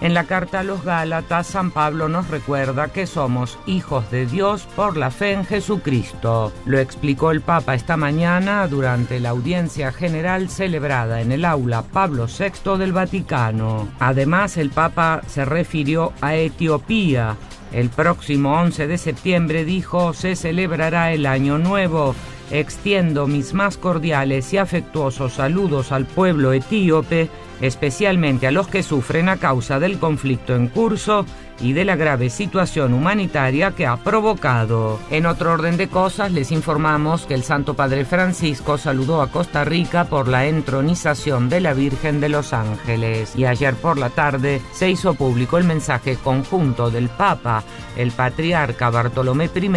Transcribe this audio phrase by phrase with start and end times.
[0.00, 4.66] En la carta a los Gálatas, San Pablo nos recuerda que somos hijos de Dios
[4.76, 6.52] por la fe en Jesucristo.
[6.64, 12.26] Lo explicó el Papa esta mañana durante la audiencia general celebrada en el aula Pablo
[12.26, 13.88] VI del Vaticano.
[13.98, 17.36] Además, el Papa se refirió a Etiopía.
[17.72, 22.14] El próximo 11 de septiembre dijo se celebrará el Año Nuevo
[22.52, 29.28] extiendo mis más cordiales y afectuosos saludos al pueblo etíope, especialmente a los que sufren
[29.28, 31.24] a causa del conflicto en curso
[31.60, 34.98] y de la grave situación humanitaria que ha provocado.
[35.10, 39.64] En otro orden de cosas, les informamos que el Santo Padre Francisco saludó a Costa
[39.64, 44.60] Rica por la entronización de la Virgen de los Ángeles y ayer por la tarde
[44.72, 47.62] se hizo público el mensaje conjunto del Papa,
[47.96, 49.68] el Patriarca Bartolomé I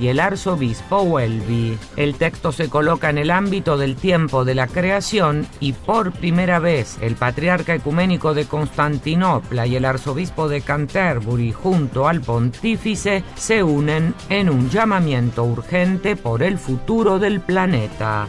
[0.00, 1.78] y el arzobispo Welby.
[1.96, 6.58] El texto se coloca en el ámbito del tiempo de la creación y por primera
[6.58, 13.62] vez el patriarca ecuménico de Constantinopla y el arzobispo de Canterbury junto al pontífice se
[13.62, 18.28] unen en un llamamiento urgente por el futuro del planeta.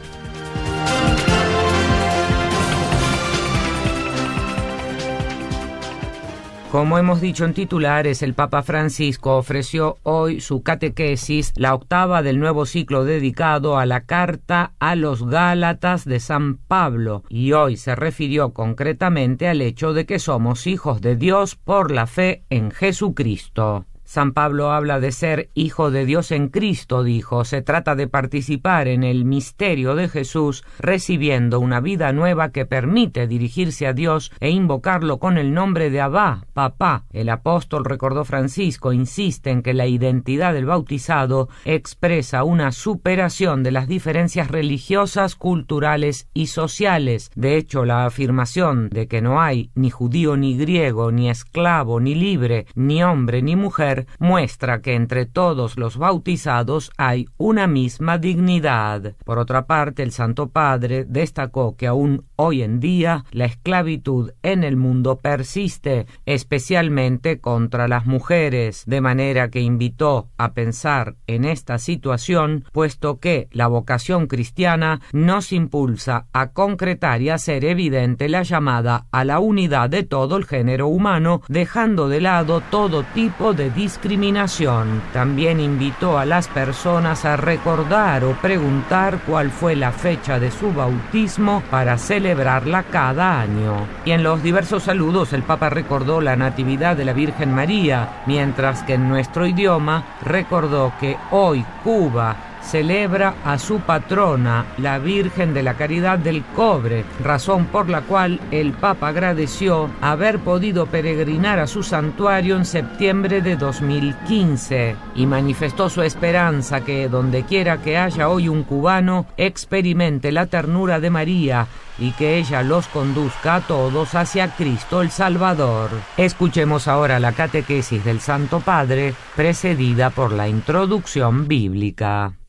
[6.72, 12.40] Como hemos dicho en titulares, el Papa Francisco ofreció hoy su catequesis, la octava del
[12.40, 17.94] nuevo ciclo dedicado a la carta a los Gálatas de San Pablo, y hoy se
[17.94, 23.86] refirió concretamente al hecho de que somos hijos de Dios por la fe en Jesucristo.
[24.12, 27.46] San Pablo habla de ser hijo de Dios en Cristo, dijo.
[27.46, 33.26] Se trata de participar en el misterio de Jesús, recibiendo una vida nueva que permite
[33.26, 37.06] dirigirse a Dios e invocarlo con el nombre de Abba, papá.
[37.14, 43.72] El apóstol, recordó Francisco, insiste en que la identidad del bautizado expresa una superación de
[43.72, 47.32] las diferencias religiosas, culturales y sociales.
[47.36, 52.14] De hecho, la afirmación de que no hay ni judío ni griego, ni esclavo ni
[52.14, 59.16] libre, ni hombre ni mujer, muestra que entre todos los bautizados hay una misma dignidad.
[59.26, 64.64] Por otra parte, el Santo Padre destacó que aún hoy en día la esclavitud en
[64.64, 71.78] el mundo persiste, especialmente contra las mujeres, de manera que invitó a pensar en esta
[71.78, 79.06] situación, puesto que la vocación cristiana nos impulsa a concretar y hacer evidente la llamada
[79.12, 85.02] a la unidad de todo el género humano, dejando de lado todo tipo de discriminación.
[85.12, 90.72] También invitó a las personas a recordar o preguntar cuál fue la fecha de su
[90.72, 93.86] bautismo para celebrarla cada año.
[94.06, 98.82] Y en los diversos saludos el Papa recordó la Natividad de la Virgen María, mientras
[98.84, 105.64] que en nuestro idioma recordó que hoy Cuba celebra a su patrona, la Virgen de
[105.64, 111.68] la Caridad del Cobre, razón por la cual el Papa agradeció haber podido peregrinar a
[111.68, 118.30] su santuario en septiembre de 2015 y manifestó su esperanza que donde quiera que haya
[118.30, 121.68] hoy un cubano experimente la ternura de María
[122.00, 125.90] y que ella los conduzca a todos hacia Cristo el Salvador.
[126.18, 132.41] Escuchemos ahora la catequesis del Santo Padre, precedida por la introducción bíblica.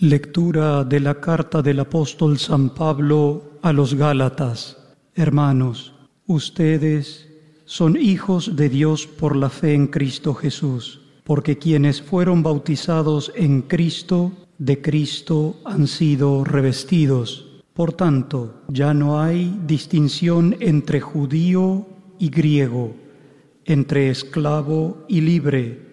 [0.00, 4.76] Lectura de la carta del apóstol San Pablo a los Gálatas.
[5.14, 5.94] Hermanos,
[6.26, 7.28] ustedes
[7.64, 13.62] son hijos de Dios por la fe en Cristo Jesús, porque quienes fueron bautizados en
[13.62, 17.62] Cristo, de Cristo han sido revestidos.
[17.72, 21.86] Por tanto, ya no hay distinción entre judío
[22.18, 22.96] y griego,
[23.64, 25.84] entre esclavo y libre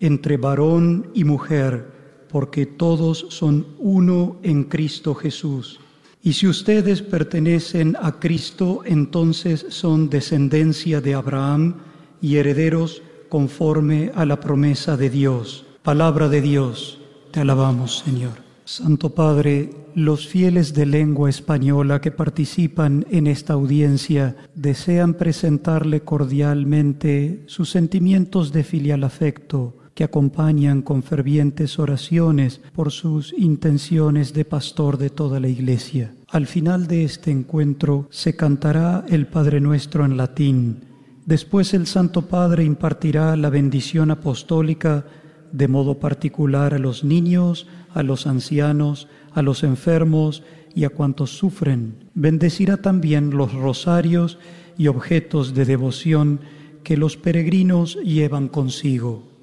[0.00, 1.93] entre varón y mujer,
[2.34, 5.78] porque todos son uno en Cristo Jesús.
[6.20, 11.76] Y si ustedes pertenecen a Cristo, entonces son descendencia de Abraham
[12.20, 15.64] y herederos conforme a la promesa de Dios.
[15.84, 16.98] Palabra de Dios,
[17.30, 18.32] te alabamos, Señor.
[18.64, 27.44] Santo Padre, los fieles de lengua española que participan en esta audiencia desean presentarle cordialmente
[27.46, 34.98] sus sentimientos de filial afecto que acompañan con fervientes oraciones por sus intenciones de pastor
[34.98, 36.12] de toda la Iglesia.
[36.28, 40.84] Al final de este encuentro se cantará el Padre Nuestro en latín.
[41.26, 45.06] Después el Santo Padre impartirá la bendición apostólica
[45.52, 50.42] de modo particular a los niños, a los ancianos, a los enfermos
[50.74, 52.10] y a cuantos sufren.
[52.14, 54.38] Bendecirá también los rosarios
[54.76, 56.40] y objetos de devoción
[56.82, 59.33] que los peregrinos llevan consigo.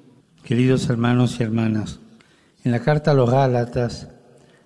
[0.42, 2.00] Queridos hermanos y hermanas,
[2.64, 4.08] en la carta a los Gálatas,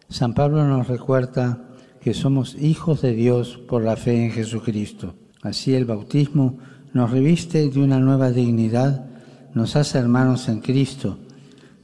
[0.08, 1.68] San Pablo nos recuerda
[2.00, 5.14] que somos hijos de Dios por la fe en Jesucristo.
[5.42, 6.56] Así el bautismo
[6.94, 9.04] nos reviste de una nueva dignidad,
[9.52, 11.18] nos hace hermanos en Cristo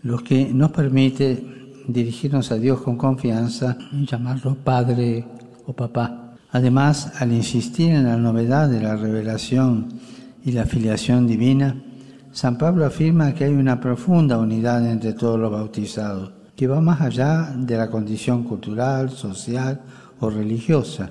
[0.02, 1.44] lo que nos permite
[1.86, 5.26] dirigirnos a Dios con confianza y llamarlo Padre
[5.66, 6.34] o Papá.
[6.50, 9.88] Además, al insistir en la novedad de la revelación
[10.42, 11.76] y la filiación divina,
[12.32, 17.02] San Pablo afirma que hay una profunda unidad entre todos los bautizados, que va más
[17.02, 19.82] allá de la condición cultural, social
[20.18, 21.10] o religiosa,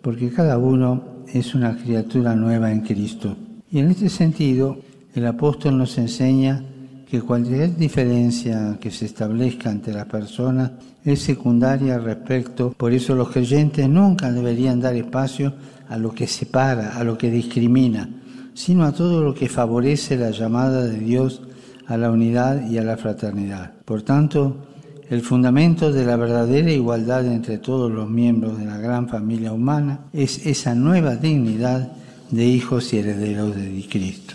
[0.00, 3.36] porque cada uno es una criatura nueva en Cristo.
[3.72, 4.78] Y en este sentido,
[5.14, 6.62] el apóstol nos enseña
[7.10, 10.70] que cualquier diferencia que se establezca entre las personas
[11.04, 15.54] es secundaria respecto, por eso los creyentes nunca deberían dar espacio
[15.88, 18.08] a lo que separa, a lo que discrimina,
[18.54, 21.42] sino a todo lo que favorece la llamada de Dios
[21.86, 23.72] a la unidad y a la fraternidad.
[23.84, 24.56] Por tanto,
[25.10, 30.06] el fundamento de la verdadera igualdad entre todos los miembros de la gran familia humana
[30.12, 31.92] es esa nueva dignidad
[32.30, 34.34] de hijos y herederos de Cristo.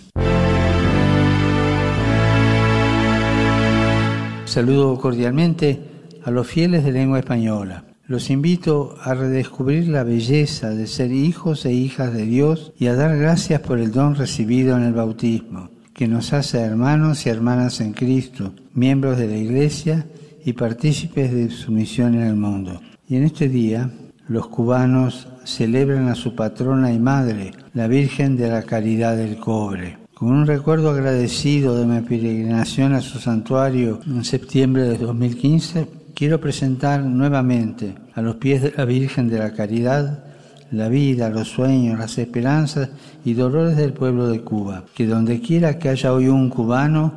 [4.46, 5.80] Saludo cordialmente
[6.24, 7.87] a los fieles de lengua española.
[8.08, 12.96] Los invito a redescubrir la belleza de ser hijos e hijas de Dios y a
[12.96, 17.82] dar gracias por el don recibido en el bautismo, que nos hace hermanos y hermanas
[17.82, 20.06] en Cristo, miembros de la Iglesia
[20.46, 22.80] y partícipes de su misión en el mundo.
[23.10, 23.92] Y en este día,
[24.30, 29.98] los cubanos celebran a su patrona y madre, la Virgen de la Caridad del Cobre.
[30.14, 36.42] Con un recuerdo agradecido de mi peregrinación a su santuario en septiembre de 2015, quiero
[36.42, 40.24] presentar nuevamente a los pies de la Virgen de la Caridad
[40.72, 42.90] la vida, los sueños, las esperanzas
[43.24, 44.84] y dolores del pueblo de Cuba.
[44.96, 47.14] Que donde quiera que haya hoy un cubano,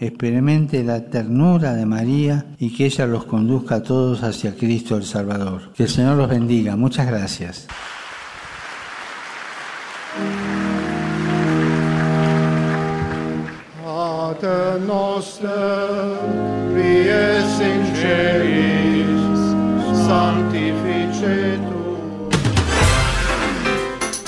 [0.00, 5.04] experimente la ternura de María y que ella los conduzca a todos hacia Cristo el
[5.04, 5.72] Salvador.
[5.72, 6.74] Que el Señor los bendiga.
[6.74, 7.68] Muchas gracias.
[14.40, 15.50] Tată noastră,
[16.72, 17.24] prie
[17.56, 19.22] sinceris,
[20.06, 21.79] sanctificetur,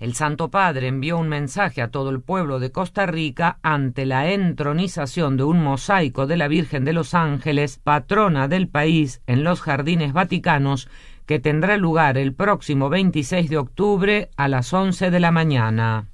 [0.00, 4.30] El Santo Padre envió un mensaje a todo el pueblo de Costa Rica ante la
[4.30, 9.60] entronización de un mosaico de la Virgen de los Ángeles, patrona del país, en los
[9.60, 10.88] jardines vaticanos,
[11.26, 16.08] que tendrá lugar el próximo 26 de octubre a las 11 de la mañana.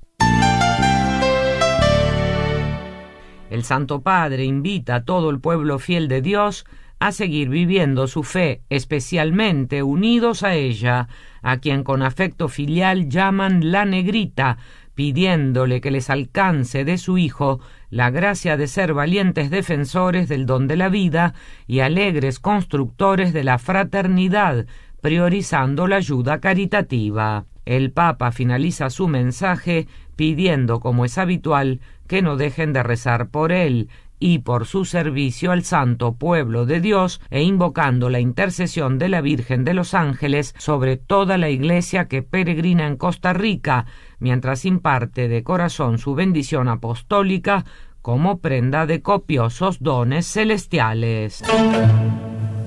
[3.50, 6.66] El Santo Padre invita a todo el pueblo fiel de Dios
[6.98, 11.08] a seguir viviendo su fe, especialmente unidos a ella,
[11.42, 14.58] a quien con afecto filial llaman la negrita,
[14.94, 17.60] pidiéndole que les alcance de su Hijo
[17.90, 21.34] la gracia de ser valientes defensores del don de la vida
[21.66, 24.66] y alegres constructores de la fraternidad,
[25.02, 27.44] priorizando la ayuda caritativa.
[27.66, 29.86] El Papa finaliza su mensaje
[30.16, 33.88] pidiendo, como es habitual, que no dejen de rezar por él,
[34.18, 39.20] y por su servicio al santo pueblo de Dios e invocando la intercesión de la
[39.20, 43.86] Virgen de los Ángeles sobre toda la iglesia que peregrina en Costa Rica,
[44.18, 47.64] mientras imparte de corazón su bendición apostólica
[48.02, 51.42] como prenda de copiosos dones celestiales.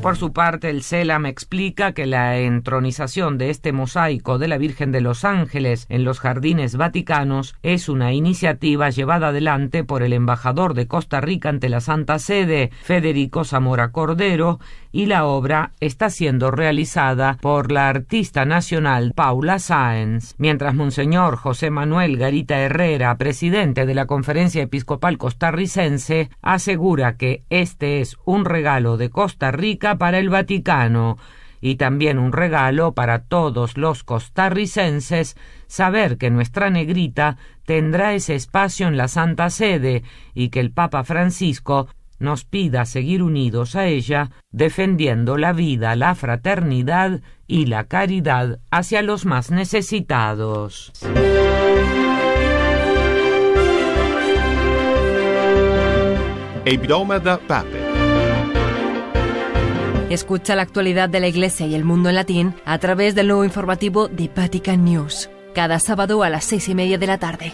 [0.02, 4.94] Por su parte, el CELAM explica que la entronización de este mosaico de la Virgen
[4.94, 10.74] de los Ángeles en los jardines vaticanos es una iniciativa llevada adelante por el embajador
[10.74, 14.60] de Costa Rica ante la Santa Sede, Federico Zamora Cordero,
[14.92, 21.70] y la obra está siendo realizada por la artista nacional Paula Sáenz, mientras Monseñor José
[21.70, 28.98] Manuel Garita Herrera, presidente de la Conferencia Episcopal Costarricense, asegura que este es un regalo
[28.98, 31.18] de Costa Rica para el Vaticano
[31.62, 35.36] y también un regalo para todos los costarricenses
[35.68, 40.04] saber que nuestra negrita tendrá ese espacio en la Santa Sede
[40.34, 41.88] y que el Papa Francisco
[42.20, 49.02] nos pida seguir unidos a ella, defendiendo la vida, la fraternidad y la caridad hacia
[49.02, 50.92] los más necesitados.
[60.10, 63.44] Escucha la actualidad de la Iglesia y el mundo en latín a través del nuevo
[63.44, 67.54] informativo de Vatican News, cada sábado a las seis y media de la tarde.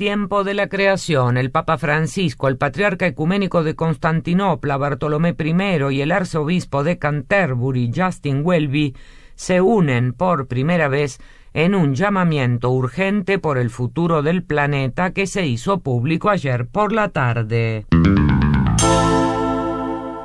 [0.00, 6.00] Tiempo de la creación, el Papa Francisco, el patriarca ecuménico de Constantinopla, Bartolomé I y
[6.00, 8.96] el arzobispo de Canterbury, Justin Welby,
[9.34, 11.20] se unen por primera vez
[11.52, 16.92] en un llamamiento urgente por el futuro del planeta que se hizo público ayer por
[16.92, 17.84] la tarde.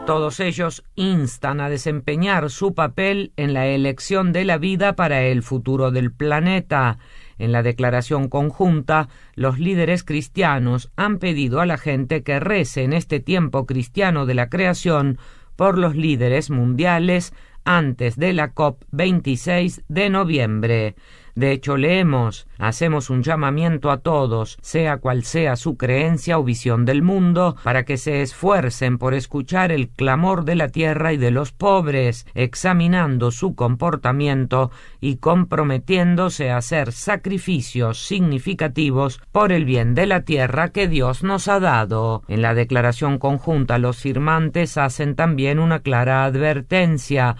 [0.05, 5.44] Todos ellos instan a desempeñar su papel en la elección de la vida para el
[5.44, 6.98] futuro del planeta.
[7.38, 12.94] En la declaración conjunta, los líderes cristianos han pedido a la gente que rece en
[12.94, 15.18] este tiempo cristiano de la creación
[15.56, 17.34] por los líderes mundiales
[17.65, 20.96] antes de la COP 26 de noviembre.
[21.36, 26.86] De hecho, leemos, hacemos un llamamiento a todos, sea cual sea su creencia o visión
[26.86, 31.32] del mundo, para que se esfuercen por escuchar el clamor de la tierra y de
[31.32, 40.06] los pobres, examinando su comportamiento y comprometiéndose a hacer sacrificios significativos por el bien de
[40.06, 42.24] la tierra que Dios nos ha dado.
[42.30, 47.36] En la declaración conjunta los firmantes hacen también una clara advertencia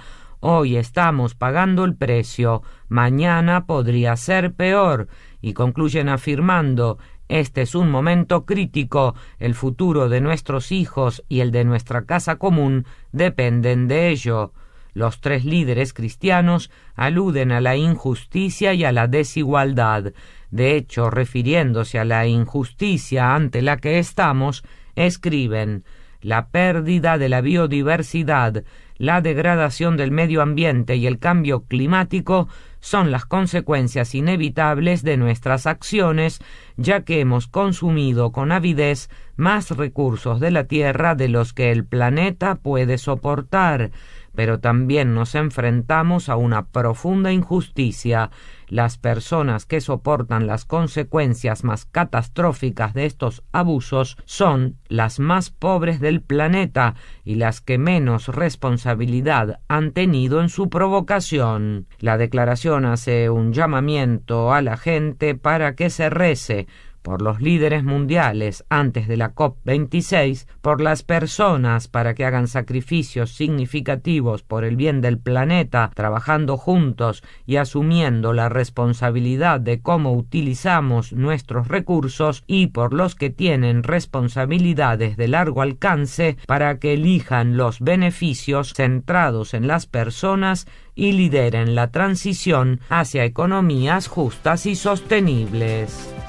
[0.48, 5.08] Hoy estamos pagando el precio, mañana podría ser peor,
[5.42, 11.50] y concluyen afirmando este es un momento crítico, el futuro de nuestros hijos y el
[11.50, 14.54] de nuestra casa común dependen de ello.
[14.94, 20.14] Los tres líderes cristianos aluden a la injusticia y a la desigualdad.
[20.52, 25.86] De hecho, refiriéndose a la injusticia ante la que estamos, escriben
[26.22, 28.64] la pérdida de la biodiversidad,
[28.98, 32.48] la degradación del medio ambiente y el cambio climático
[32.80, 36.40] son las consecuencias inevitables de nuestras acciones,
[36.78, 41.84] ya que hemos consumido con avidez más recursos de la Tierra de los que el
[41.84, 43.92] planeta puede soportar,
[44.36, 48.30] pero también nos enfrentamos a una profunda injusticia.
[48.68, 56.00] Las personas que soportan las consecuencias más catastróficas de estos abusos son las más pobres
[56.00, 61.88] del planeta y las que menos responsabilidad han tenido en su provocación.
[62.00, 66.68] La declaración hace un llamamiento a la gente para que se rece
[67.06, 73.30] por los líderes mundiales antes de la COP26, por las personas para que hagan sacrificios
[73.30, 81.14] significativos por el bien del planeta, trabajando juntos y asumiendo la responsabilidad de cómo utilizamos
[81.14, 87.82] nuestros recursos y por los que tienen responsabilidades de largo alcance para que elijan los
[87.82, 96.25] beneficios centrados en las personas y lideren la transición hacia economías justas y sostenibles.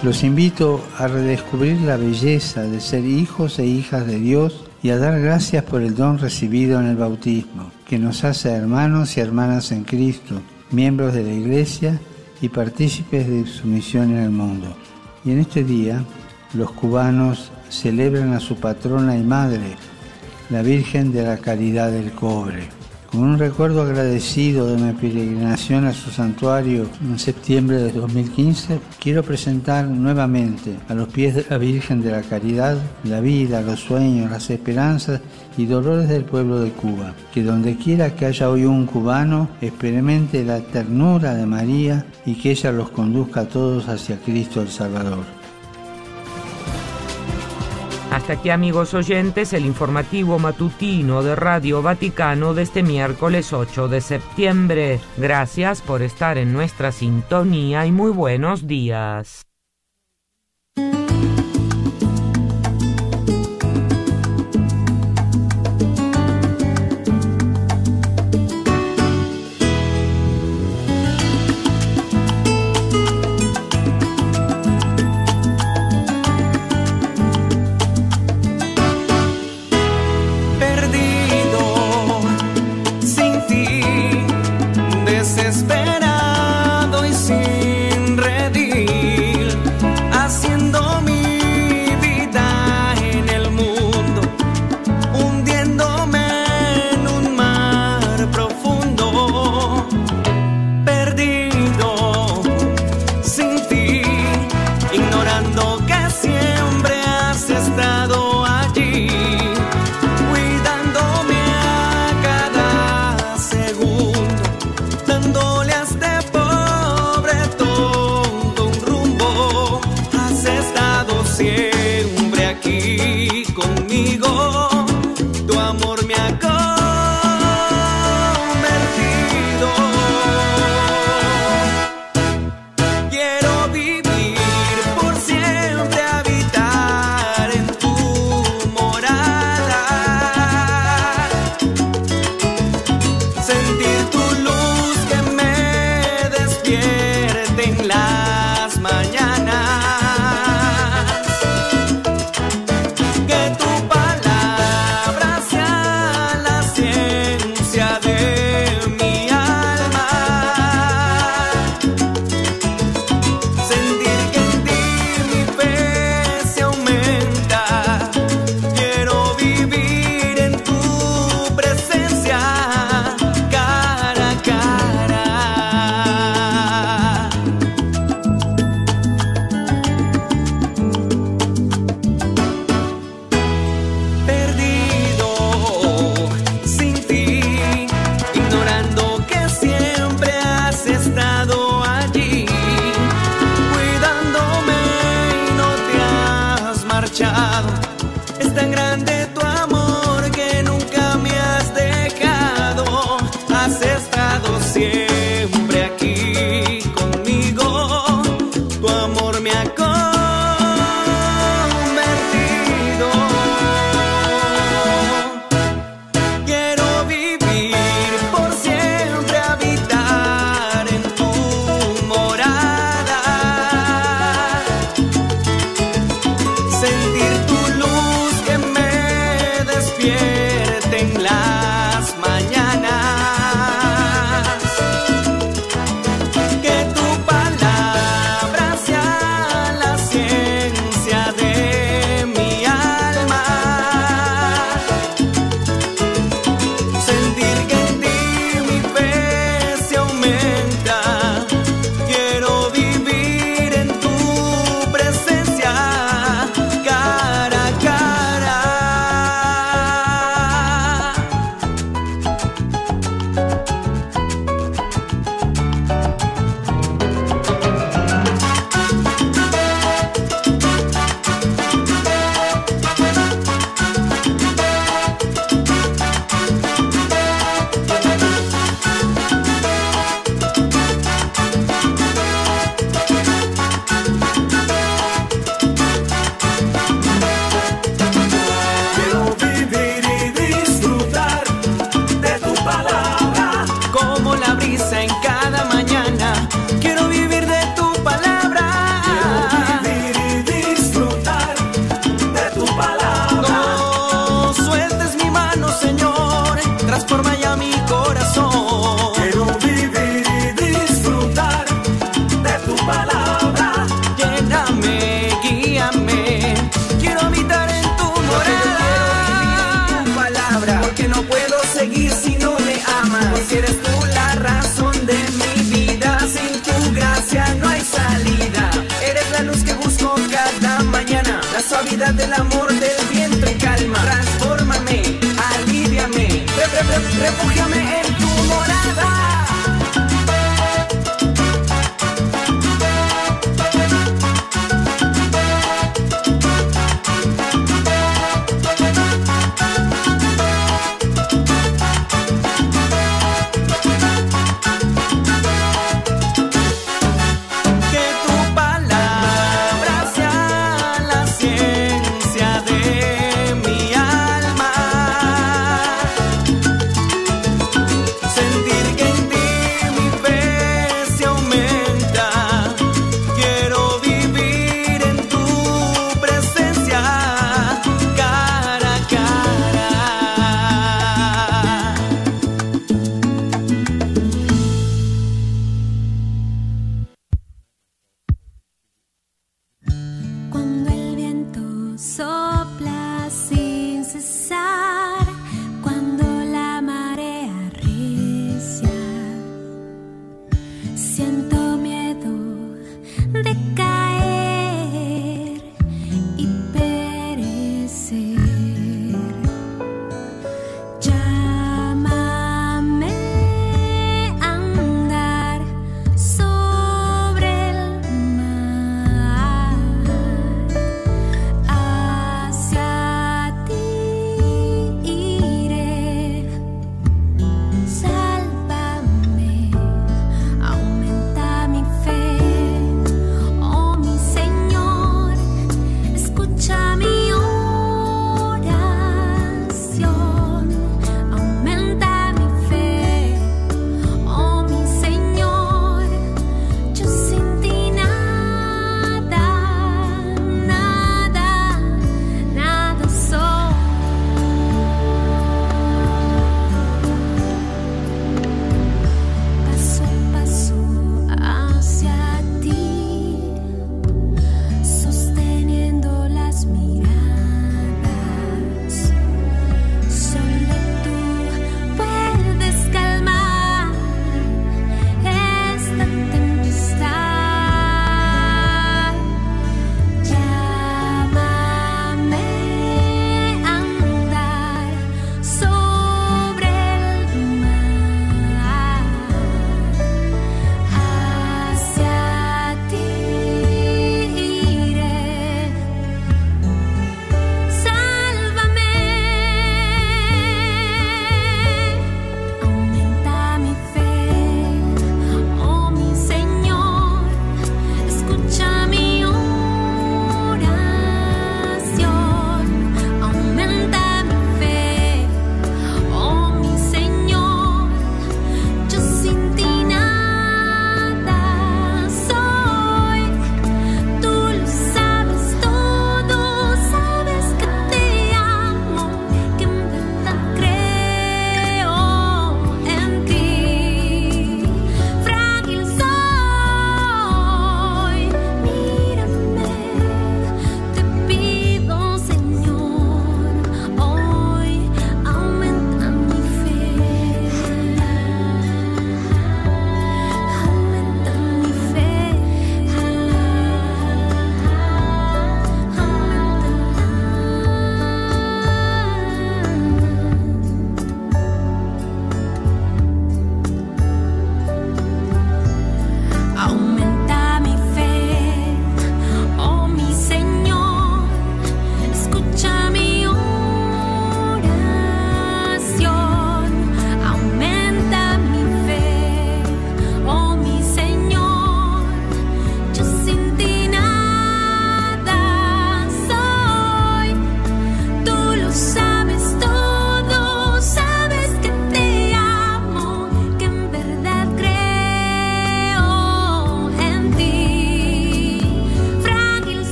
[0.00, 4.96] Los invito a redescubrir la belleza de ser hijos e hijas de Dios y a
[4.96, 9.72] dar gracias por el don recibido en el bautismo, que nos hace hermanos y hermanas
[9.72, 10.40] en Cristo,
[10.70, 11.98] miembros de la Iglesia
[12.40, 14.68] y partícipes de su misión en el mundo.
[15.24, 16.04] Y en este día,
[16.54, 19.76] los cubanos celebran a su patrona y madre,
[20.48, 22.77] la Virgen de la Caridad del Cobre.
[23.10, 29.22] Con un recuerdo agradecido de mi peregrinación a su santuario en septiembre de 2015, quiero
[29.22, 34.30] presentar nuevamente a los pies de la Virgen de la Caridad la vida, los sueños,
[34.30, 35.22] las esperanzas
[35.56, 37.14] y dolores del pueblo de Cuba.
[37.32, 42.50] Que donde quiera que haya hoy un cubano, experimente la ternura de María y que
[42.50, 45.37] ella los conduzca a todos hacia Cristo el Salvador.
[48.18, 54.00] Hasta aquí amigos oyentes el informativo matutino de Radio Vaticano de este miércoles 8 de
[54.00, 55.00] septiembre.
[55.16, 59.47] Gracias por estar en nuestra sintonía y muy buenos días.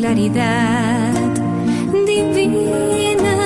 [0.00, 1.12] Claridad
[2.06, 3.36] divina.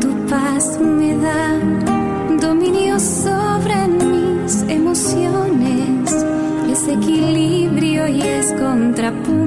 [0.00, 1.44] Tu paz me da
[2.40, 6.12] dominio sobre mis emociones,
[6.72, 9.41] es equilibrio y es contrapunto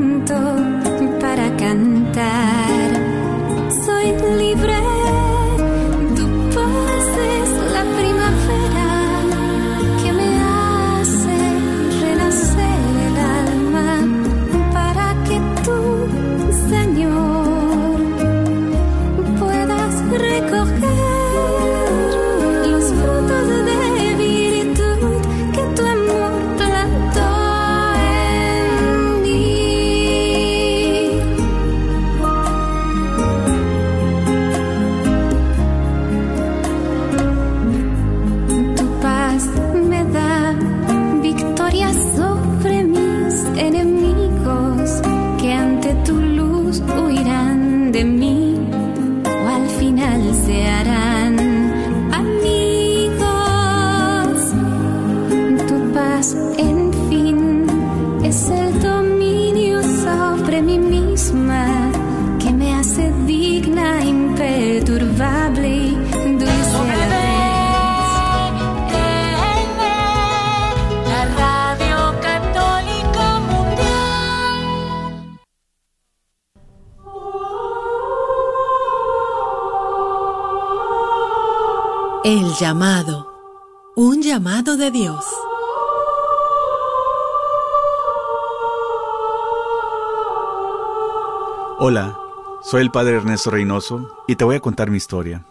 [92.65, 95.45] soy el padre Ernesto Reynoso y te voy a contar mi historia.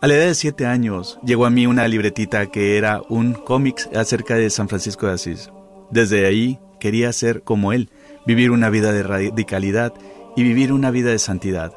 [0.00, 3.88] A la edad de 7 años llegó a mí una libretita que era un cómic
[3.96, 5.50] acerca de San Francisco de Asís.
[5.90, 7.90] Desde ahí quería ser como él,
[8.26, 9.92] vivir una vida de radicalidad
[10.36, 11.72] y vivir una vida de santidad.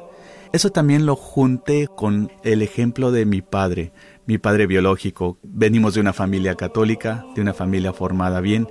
[0.52, 3.92] Eso también lo junté con el ejemplo de mi padre,
[4.24, 5.36] mi padre biológico.
[5.42, 8.68] Venimos de una familia católica, de una familia formada bien.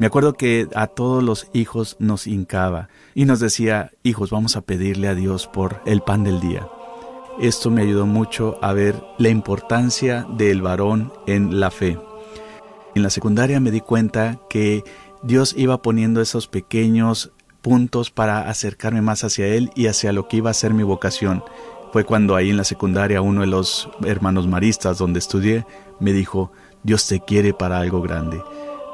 [0.00, 4.62] Me acuerdo que a todos los hijos nos hincaba y nos decía, hijos, vamos a
[4.62, 6.66] pedirle a Dios por el pan del día.
[7.38, 11.98] Esto me ayudó mucho a ver la importancia del varón en la fe.
[12.94, 14.84] En la secundaria me di cuenta que
[15.22, 20.38] Dios iba poniendo esos pequeños puntos para acercarme más hacia Él y hacia lo que
[20.38, 21.44] iba a ser mi vocación.
[21.92, 25.66] Fue cuando ahí en la secundaria uno de los hermanos maristas donde estudié
[25.98, 26.52] me dijo,
[26.84, 28.40] Dios te quiere para algo grande.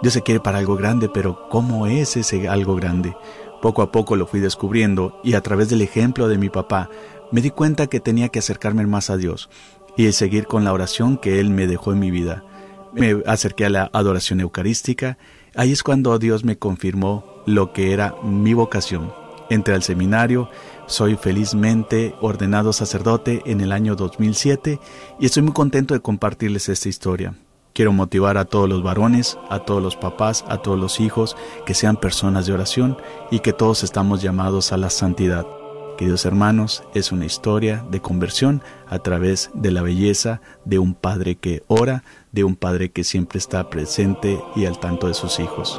[0.02, 3.16] Dios se quiere para algo grande, pero ¿cómo es ese algo grande?
[3.62, 6.90] Poco a poco lo fui descubriendo y a través del ejemplo de mi papá
[7.32, 9.48] me di cuenta que tenía que acercarme más a Dios
[9.96, 12.44] y seguir con la oración que Él me dejó en mi vida.
[12.92, 15.18] Me acerqué a la adoración eucarística,
[15.54, 19.12] ahí es cuando Dios me confirmó lo que era mi vocación.
[19.48, 20.50] Entré al seminario,
[20.87, 24.78] soy felizmente ordenado sacerdote en el año 2007
[25.20, 27.35] y estoy muy contento de compartirles esta historia.
[27.77, 31.37] Quiero motivar a todos los varones, a todos los papás, a todos los hijos,
[31.67, 32.97] que sean personas de oración
[33.31, 35.47] y que todos estamos llamados a la santidad.
[35.99, 41.37] Queridos hermanos, es una historia de conversión a través de la belleza de un padre
[41.37, 45.79] que ora, de un padre que siempre está presente y al tanto de sus hijos.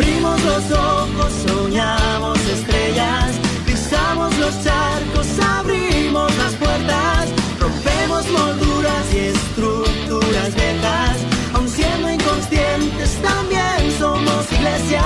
[0.01, 3.35] Abrimos los ojos, soñamos estrellas,
[3.67, 5.27] pisamos los charcos,
[5.59, 11.17] abrimos las puertas, rompemos molduras y estructuras viejas,
[11.53, 15.03] aun siendo inconscientes también somos iglesia,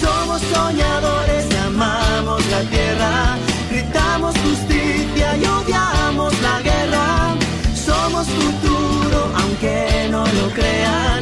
[0.00, 3.36] somos soñadores amamos la tierra,
[3.68, 7.34] gritamos justicia y odiamos la guerra,
[7.74, 11.19] somos futuro aunque no lo crean,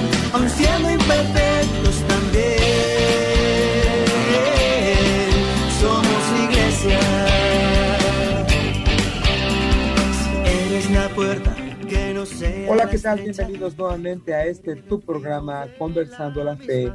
[12.68, 13.20] Hola, ¿qué tal?
[13.20, 16.92] Bienvenidos nuevamente a este tu programa Conversando la Fe.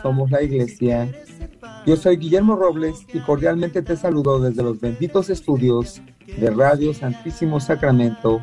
[0.00, 1.12] Somos la Iglesia.
[1.86, 7.60] Yo soy Guillermo Robles y cordialmente te saludo desde los benditos estudios de Radio Santísimo
[7.60, 8.40] Sacramento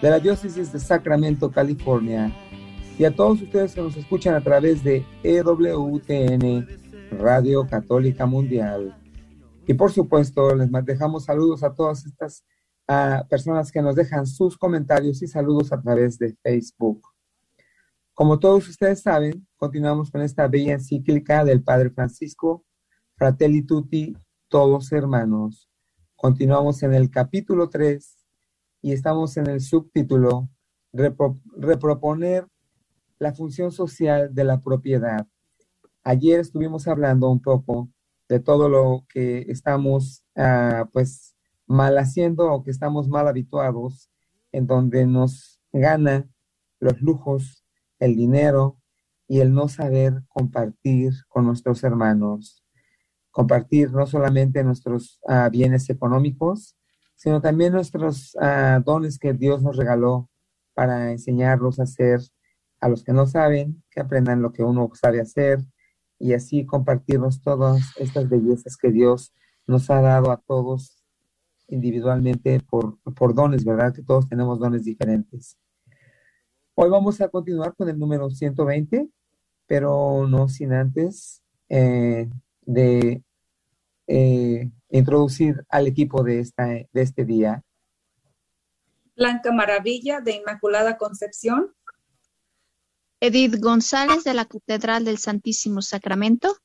[0.00, 2.34] de la Diócesis de Sacramento, California.
[2.98, 6.66] Y a todos ustedes que nos escuchan a través de EWTN,
[7.18, 8.96] Radio Católica Mundial.
[9.66, 12.42] Y por supuesto, les dejamos saludos a todas estas
[12.92, 17.06] a personas que nos dejan sus comentarios y saludos a través de Facebook.
[18.14, 22.64] Como todos ustedes saben, continuamos con esta bella encíclica del Padre Francisco,
[23.14, 24.16] Fratelli Tutti,
[24.48, 25.70] todos hermanos.
[26.16, 28.26] Continuamos en el capítulo 3
[28.82, 30.50] y estamos en el subtítulo
[30.92, 32.48] Repro- Reproponer
[33.20, 35.28] la función social de la propiedad.
[36.02, 37.88] Ayer estuvimos hablando un poco
[38.28, 41.36] de todo lo que estamos, ah, pues,
[41.70, 44.10] mal haciendo o que estamos mal habituados,
[44.50, 46.28] en donde nos gana
[46.80, 47.64] los lujos,
[48.00, 48.76] el dinero
[49.28, 52.64] y el no saber compartir con nuestros hermanos.
[53.30, 56.76] Compartir no solamente nuestros ah, bienes económicos,
[57.14, 60.28] sino también nuestros ah, dones que Dios nos regaló
[60.74, 62.20] para enseñarlos a hacer
[62.80, 65.60] a los que no saben, que aprendan lo que uno sabe hacer
[66.18, 69.32] y así compartirnos todas estas bellezas que Dios
[69.68, 70.99] nos ha dado a todos
[71.70, 73.94] individualmente por, por dones, ¿verdad?
[73.94, 75.56] Que todos tenemos dones diferentes.
[76.74, 79.08] Hoy vamos a continuar con el número 120,
[79.66, 82.28] pero no sin antes eh,
[82.62, 83.22] de
[84.06, 87.62] eh, introducir al equipo de, esta, de este día.
[89.16, 91.74] Blanca Maravilla de Inmaculada Concepción.
[93.20, 96.56] Edith González de la Catedral del Santísimo Sacramento.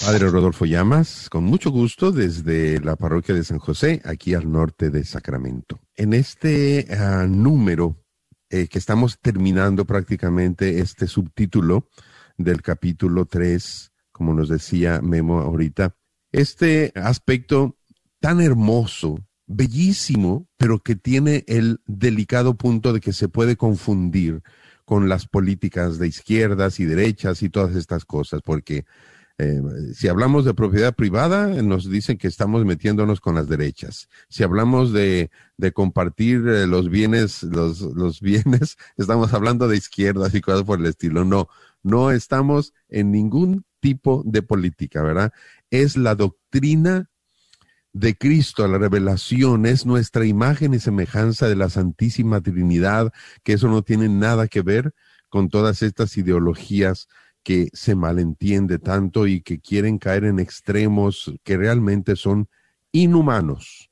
[0.00, 4.88] Padre Rodolfo Llamas, con mucho gusto desde la parroquia de San José, aquí al norte
[4.88, 5.78] de Sacramento.
[5.94, 8.02] En este ah, número
[8.48, 11.88] eh, que estamos terminando prácticamente este subtítulo
[12.38, 15.94] del capítulo 3, como nos decía Memo ahorita,
[16.32, 17.76] este aspecto
[18.20, 24.42] tan hermoso, bellísimo, pero que tiene el delicado punto de que se puede confundir
[24.86, 28.86] con las políticas de izquierdas y derechas y todas estas cosas, porque
[29.38, 29.60] eh,
[29.94, 34.08] si hablamos de propiedad privada, nos dicen que estamos metiéndonos con las derechas.
[34.28, 40.34] Si hablamos de, de compartir eh, los bienes, los, los bienes, estamos hablando de izquierdas
[40.34, 41.24] y cosas por el estilo.
[41.24, 41.48] No,
[41.82, 45.32] no estamos en ningún tipo de política, ¿verdad?
[45.70, 47.10] Es la doctrina
[47.92, 53.68] de Cristo, la revelación, es nuestra imagen y semejanza de la Santísima Trinidad, que eso
[53.68, 54.94] no tiene nada que ver
[55.28, 57.08] con todas estas ideologías
[57.44, 62.48] que se malentiende tanto y que quieren caer en extremos que realmente son
[62.90, 63.90] inhumanos.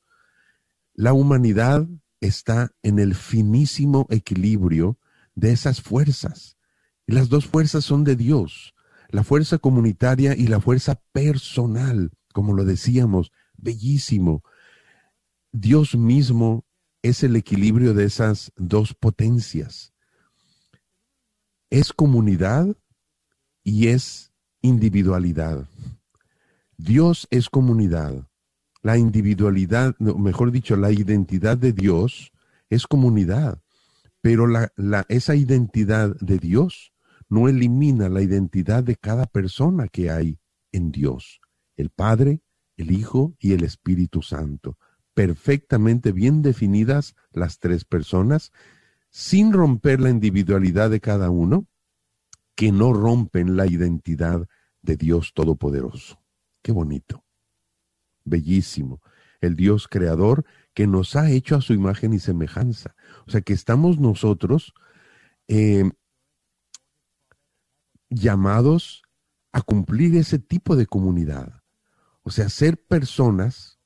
[0.93, 1.87] La humanidad
[2.19, 4.97] está en el finísimo equilibrio
[5.35, 6.57] de esas fuerzas.
[7.05, 8.73] Y las dos fuerzas son de Dios,
[9.09, 14.43] la fuerza comunitaria y la fuerza personal, como lo decíamos, bellísimo.
[15.51, 16.65] Dios mismo
[17.03, 19.93] es el equilibrio de esas dos potencias.
[21.69, 22.75] Es comunidad
[23.63, 25.67] y es individualidad.
[26.77, 28.27] Dios es comunidad.
[28.81, 32.33] La individualidad, mejor dicho, la identidad de Dios
[32.69, 33.61] es comunidad.
[34.21, 34.47] Pero
[35.07, 36.93] esa identidad de Dios
[37.29, 40.39] no elimina la identidad de cada persona que hay
[40.71, 41.41] en Dios.
[41.75, 42.41] El Padre,
[42.77, 44.77] el Hijo y el Espíritu Santo.
[45.13, 48.51] Perfectamente bien definidas las tres personas,
[49.09, 51.67] sin romper la individualidad de cada uno,
[52.55, 54.47] que no rompen la identidad
[54.81, 56.21] de Dios Todopoderoso.
[56.61, 57.23] Qué bonito.
[58.23, 59.01] Bellísimo.
[59.41, 62.95] El Dios creador que nos ha hecho a su imagen y semejanza.
[63.27, 64.73] O sea que estamos nosotros
[65.47, 65.89] eh,
[68.09, 69.03] llamados
[69.51, 71.61] a cumplir ese tipo de comunidad.
[72.23, 73.79] O sea, ser personas,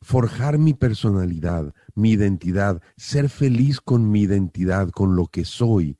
[0.00, 5.98] forjar mi personalidad, mi identidad, ser feliz con mi identidad, con lo que soy,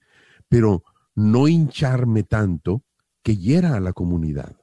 [0.49, 0.83] pero
[1.15, 2.83] no hincharme tanto
[3.23, 4.57] que hiera a la comunidad,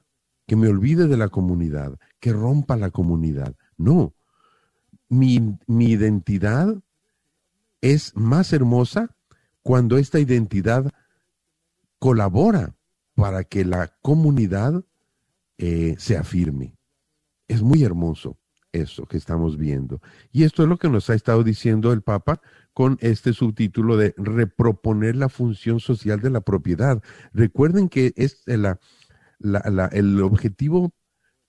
[0.46, 3.54] que me olvide de la comunidad, que rompa la comunidad.
[3.76, 4.14] No,
[5.08, 6.76] mi, mi identidad
[7.80, 9.16] es más hermosa
[9.62, 10.90] cuando esta identidad
[11.98, 12.74] colabora
[13.14, 14.84] para que la comunidad
[15.58, 16.76] eh, se afirme.
[17.48, 18.38] Es muy hermoso
[18.72, 20.00] eso que estamos viendo.
[20.32, 22.40] Y esto es lo que nos ha estado diciendo el Papa
[22.72, 27.02] con este subtítulo de reproponer la función social de la propiedad.
[27.32, 30.92] Recuerden que es el objetivo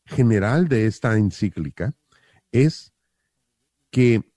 [0.06, 1.96] general de esta encíclica
[2.52, 2.94] es
[3.90, 4.32] que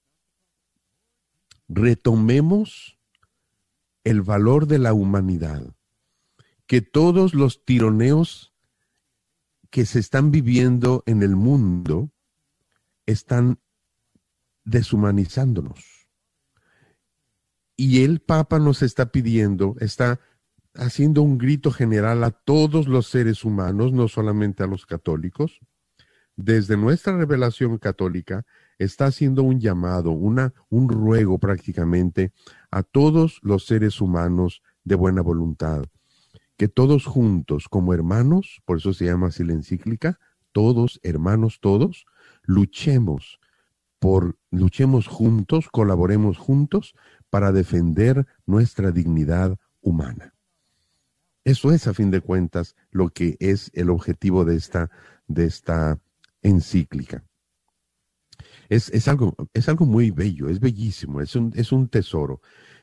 [1.68, 2.98] retomemos
[4.04, 5.74] el valor de la humanidad,
[6.66, 8.54] que todos los tironeos
[9.70, 12.12] que se están viviendo en el mundo
[13.06, 13.60] están
[14.64, 16.08] deshumanizándonos.
[17.76, 20.20] Y el Papa nos está pidiendo, está
[20.74, 25.60] haciendo un grito general a todos los seres humanos, no solamente a los católicos,
[26.36, 28.44] desde nuestra revelación católica,
[28.78, 32.32] está haciendo un llamado, una, un ruego prácticamente
[32.70, 35.84] a todos los seres humanos de buena voluntad,
[36.58, 40.18] que todos juntos, como hermanos, por eso se llama así la encíclica,
[40.52, 42.06] todos, hermanos, todos,
[42.46, 43.38] luchemos
[43.98, 46.94] por, luchemos juntos, colaboremos juntos
[47.30, 50.34] para defender nuestra dignidad humana.
[51.44, 54.90] Eso es, a fin de cuentas, lo que es el objetivo de esta,
[55.28, 56.00] de esta
[56.42, 57.24] encíclica.
[58.68, 62.40] Es, es, algo, es algo muy bello, es bellísimo, es un, es un tesoro.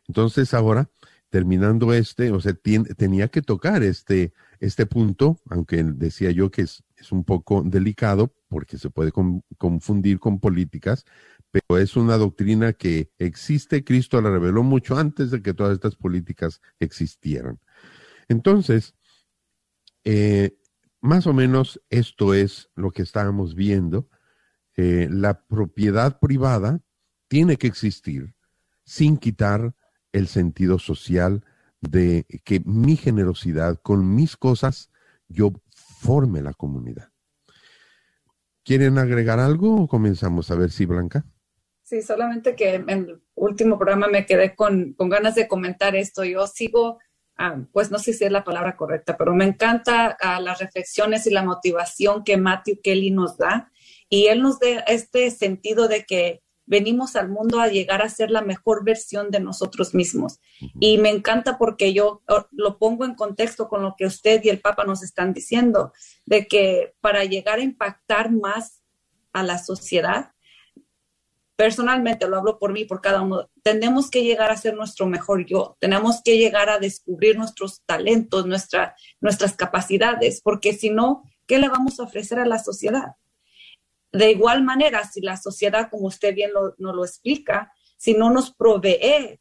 [0.08, 0.90] Entonces ahora,
[1.30, 6.84] terminando este, o sea, tenía que tocar este, este punto, aunque decía yo que es,
[7.04, 9.12] es un poco delicado porque se puede
[9.58, 11.06] confundir con políticas,
[11.52, 15.96] pero es una doctrina que existe, Cristo la reveló mucho antes de que todas estas
[15.96, 17.60] políticas existieran.
[18.30, 18.96] Entonces,
[20.06, 20.58] eh,
[21.02, 24.08] más o menos esto es lo que estábamos viendo.
[24.76, 26.80] Eh, la propiedad privada
[27.28, 28.34] tiene que existir
[28.86, 29.76] sin quitar
[30.14, 31.44] el sentido social
[31.82, 34.90] de que mi generosidad con mis cosas
[35.28, 35.52] yo
[36.04, 37.10] forme la comunidad.
[38.64, 41.26] ¿Quieren agregar algo o comenzamos a ver si Blanca?
[41.82, 46.24] Sí, solamente que en el último programa me quedé con, con ganas de comentar esto.
[46.24, 47.00] Yo sigo
[47.36, 51.26] Ah, pues no sé si es la palabra correcta, pero me encanta ah, las reflexiones
[51.26, 53.72] y la motivación que Matthew Kelly nos da.
[54.08, 58.32] Y él nos da este sentido de que venimos al mundo a llegar a ser
[58.32, 60.40] la mejor versión de nosotros mismos.
[60.80, 64.62] Y me encanta porque yo lo pongo en contexto con lo que usted y el
[64.62, 65.92] Papa nos están diciendo,
[66.26, 68.82] de que para llegar a impactar más
[69.34, 70.32] a la sociedad,
[71.56, 75.46] personalmente lo hablo por mí, por cada uno, tenemos que llegar a ser nuestro mejor
[75.46, 81.60] yo, tenemos que llegar a descubrir nuestros talentos, nuestra, nuestras capacidades, porque si no, ¿qué
[81.60, 83.16] le vamos a ofrecer a la sociedad?
[84.14, 88.30] De igual manera, si la sociedad, como usted bien lo, nos lo explica, si no
[88.30, 89.40] nos provee,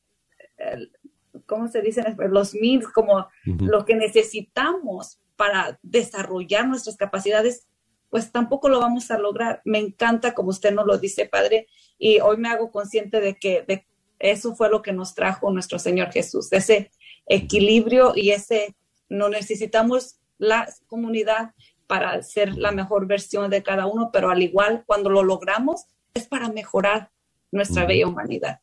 [1.47, 2.17] ¿cómo se dicen?
[2.31, 7.67] Los means, como lo que necesitamos para desarrollar nuestras capacidades,
[8.09, 9.63] pues tampoco lo vamos a lograr.
[9.65, 11.67] Me encanta, como usted nos lo dice, Padre,
[11.99, 13.85] y hoy me hago consciente de que
[14.19, 16.91] eso fue lo que nos trajo nuestro Señor Jesús, ese
[17.27, 18.77] equilibrio y ese,
[19.09, 21.53] no necesitamos la comunidad
[21.87, 26.27] para ser la mejor versión de cada uno, pero al igual, cuando lo logramos, es
[26.27, 27.11] para mejorar
[27.51, 28.61] nuestra bella humanidad.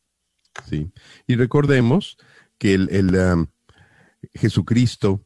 [0.67, 0.91] Sí,
[1.27, 2.17] y recordemos
[2.57, 3.47] que el, um,
[4.33, 5.21] Jesucristo,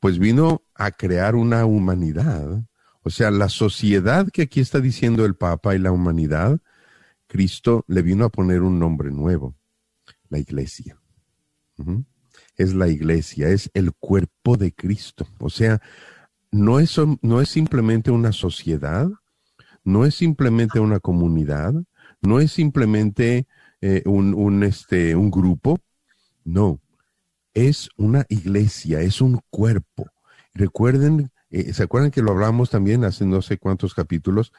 [0.00, 2.64] pues vino a crear una humanidad
[3.04, 6.58] o sea, la sociedad que aquí está diciendo el Papa y la humanidad,
[7.26, 9.54] Cristo le vino a poner un nombre nuevo,
[10.30, 10.98] la iglesia.
[12.56, 15.28] Es la iglesia, es el cuerpo de Cristo.
[15.38, 15.82] O sea,
[16.54, 19.08] no es, no es simplemente una sociedad,
[19.84, 21.74] no es simplemente una comunidad,
[22.20, 23.46] no es simplemente
[23.80, 25.80] eh, un, un, este, un grupo,
[26.44, 26.80] no,
[27.52, 30.10] es una iglesia, es un cuerpo.
[30.54, 34.52] Recuerden eh, ¿Se acuerdan que lo hablamos también hace no sé cuántos capítulos?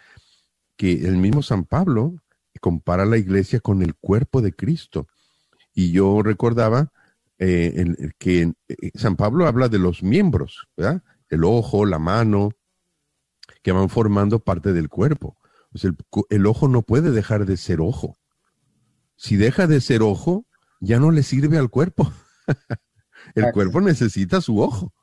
[0.77, 2.15] Que el mismo San Pablo
[2.61, 5.05] compara la iglesia con el cuerpo de Cristo.
[5.73, 6.93] Y yo recordaba
[7.37, 11.03] eh, que eh, San Pablo habla de los miembros, ¿verdad?
[11.29, 12.51] El ojo, la mano,
[13.61, 15.37] que van formando parte del cuerpo.
[15.73, 15.95] el,
[16.29, 18.17] el ojo no puede dejar de ser ojo.
[19.15, 20.45] Si deja de ser ojo,
[20.79, 22.11] ya no le sirve al cuerpo.
[23.35, 24.93] el cuerpo necesita su ojo.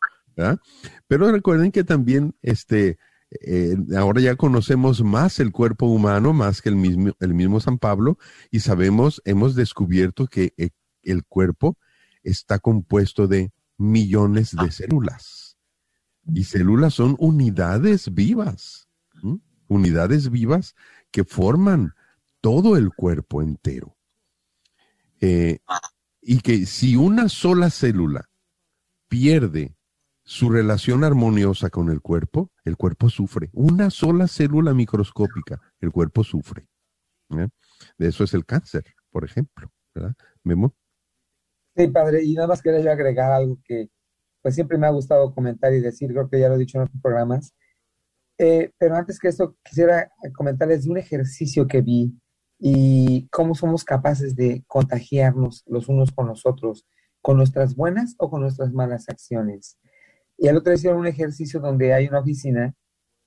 [1.09, 2.99] Pero recuerden que también este,
[3.41, 7.79] eh, ahora ya conocemos más el cuerpo humano, más que el mismo, el mismo San
[7.79, 8.19] Pablo,
[8.51, 10.71] y sabemos, hemos descubierto que eh,
[11.03, 11.77] el cuerpo
[12.23, 15.42] está compuesto de millones de células.
[16.27, 18.89] Y células son unidades vivas,
[19.69, 20.75] unidades vivas
[21.11, 21.95] que forman
[22.41, 23.97] todo el cuerpo entero.
[25.21, 25.59] Eh,
[26.21, 28.29] y que si una sola célula
[29.09, 29.77] pierde
[30.25, 33.51] su relación armoniosa con el cuerpo, el cuerpo sufre.
[33.53, 36.67] Una sola célula microscópica, el cuerpo sufre.
[37.29, 39.71] De eso es el cáncer, por ejemplo.
[40.43, 40.75] ¿Memo?
[41.77, 43.89] Sí, padre, y nada más quería yo agregar algo que
[44.43, 46.85] pues siempre me ha gustado comentar y decir, creo que ya lo he dicho en
[46.85, 47.55] otros programas.
[48.39, 52.13] Eh, pero antes que eso, quisiera comentarles de un ejercicio que vi
[52.59, 56.87] y cómo somos capaces de contagiarnos los unos con los otros,
[57.21, 59.79] con nuestras buenas o con nuestras malas acciones.
[60.39, 62.75] Y al otro día un ejercicio donde hay una oficina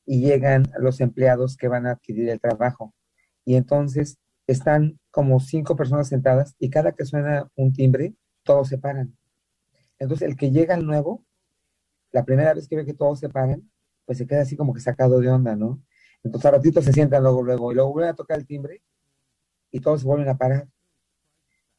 [0.06, 2.94] y llegan los empleados que van a adquirir el trabajo.
[3.46, 8.78] Y entonces están como cinco personas sentadas y cada que suena un timbre, todos se
[8.78, 9.16] paran.
[10.00, 11.24] Entonces el que llega al nuevo,
[12.12, 13.70] la primera vez que ve que todos se paran,
[14.06, 15.82] pues se queda así como que sacado de onda, ¿no?
[16.24, 18.82] Entonces a ratito se sientan luego, luego, y luego vuelven a tocar el timbre
[19.72, 20.68] y todos se vuelven a parar.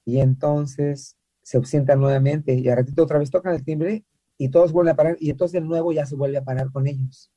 [0.05, 4.05] Y entonces se sientan nuevamente y a ratito otra vez tocan el timbre
[4.39, 6.87] y todos vuelven a parar y entonces el nuevo ya se vuelve a parar con
[6.87, 7.33] ellos.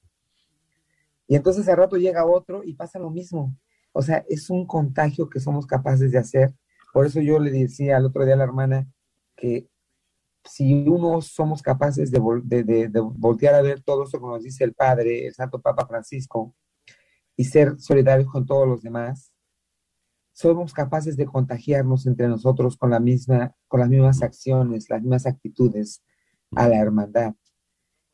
[1.27, 3.55] Y entonces a rato llega otro y pasa lo mismo.
[3.91, 6.53] O sea, es un contagio que somos capaces de hacer.
[6.91, 8.87] Por eso yo le decía al otro día a la hermana
[9.35, 9.68] que
[10.49, 14.33] si uno somos capaces de, vol- de- de- de voltear a ver todo esto como
[14.33, 16.53] nos dice el Padre, el Santo Papa Francisco,
[17.35, 19.31] y ser solidarios con todos los demás,
[20.33, 25.25] somos capaces de contagiarnos entre nosotros con, la misma, con las mismas acciones, las mismas
[25.25, 26.01] actitudes
[26.55, 27.33] a la hermandad.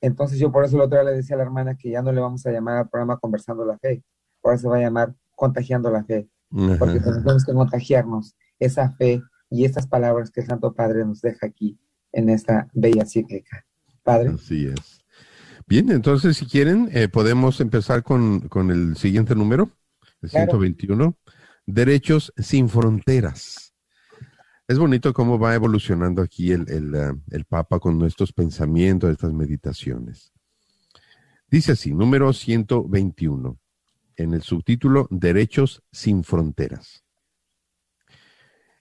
[0.02, 2.12] Entonces yo por eso el otro día le decía a la hermana que ya no
[2.12, 4.04] le vamos a llamar al programa Conversando la Fe,
[4.44, 6.30] ahora se va a llamar Contagiando la Fe,
[6.78, 11.48] porque tenemos que contagiarnos esa fe y estas palabras que el Santo Padre nos deja
[11.48, 11.80] aquí
[12.16, 13.66] en esta bella cíclica.
[14.04, 14.32] Padre.
[14.36, 15.02] Así es.
[15.68, 19.72] Bien, entonces si quieren, eh, podemos empezar con, con el siguiente número,
[20.22, 20.52] el Claro.
[20.52, 21.18] 121,
[21.66, 23.74] Derechos sin Fronteras.
[24.68, 29.34] Es bonito cómo va evolucionando aquí el, el, eh, el Papa con nuestros pensamientos, estas
[29.34, 30.32] meditaciones.
[31.50, 33.60] Dice así, número 121,
[34.18, 37.04] en el subtítulo Derechos sin Fronteras.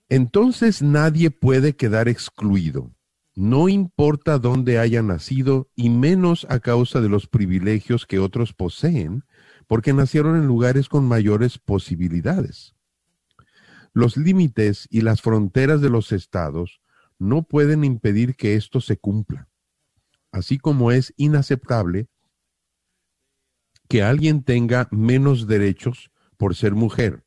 [0.09, 2.94] Entonces nadie puede quedar excluido,
[3.35, 9.25] no importa dónde haya nacido y menos a causa de los privilegios que otros poseen,
[9.67, 12.75] porque nacieron en lugares con mayores posibilidades.
[13.93, 16.81] Los límites y las fronteras de los estados
[17.19, 19.49] no pueden impedir que esto se cumpla,
[20.33, 22.09] así como es inaceptable
[23.89, 27.25] que alguien tenga menos derechos por ser mujer.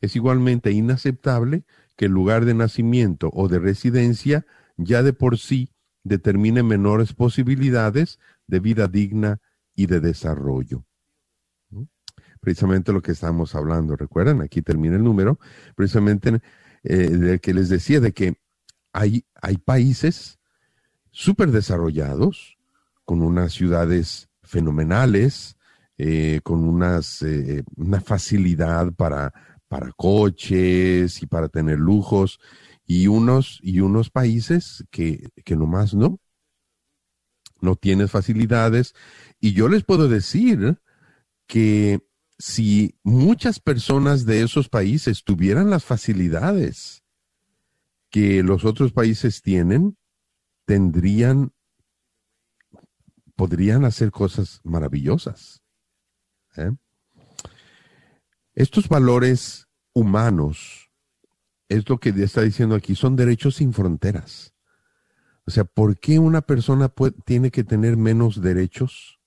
[0.00, 1.64] Es igualmente inaceptable
[1.96, 5.72] que el lugar de nacimiento o de residencia ya de por sí
[6.04, 9.40] determine menores posibilidades de vida digna
[9.74, 10.84] y de desarrollo.
[12.40, 15.40] Precisamente lo que estamos hablando, recuerdan, aquí termina el número,
[15.74, 16.40] precisamente
[16.84, 18.36] eh, del que les decía de que
[18.92, 20.38] hay, hay países
[21.10, 22.56] súper desarrollados,
[23.04, 25.56] con unas ciudades fenomenales,
[25.96, 29.32] eh, con unas, eh, una facilidad para,
[29.68, 32.38] para coches y para tener lujos,
[32.86, 36.20] y unos, y unos países que, que nomás no,
[37.60, 38.94] no tienes facilidades.
[39.40, 40.80] Y yo les puedo decir
[41.46, 42.00] que
[42.38, 47.02] si muchas personas de esos países tuvieran las facilidades
[48.10, 49.96] que los otros países tienen,
[50.64, 51.52] tendrían,
[53.34, 55.62] podrían hacer cosas maravillosas.
[56.56, 56.72] ¿eh?
[58.54, 60.85] Estos valores humanos,
[61.68, 64.54] es lo que está diciendo aquí, son derechos sin fronteras.
[65.46, 66.92] O sea, ¿por qué una persona
[67.24, 69.20] tiene que tener menos derechos?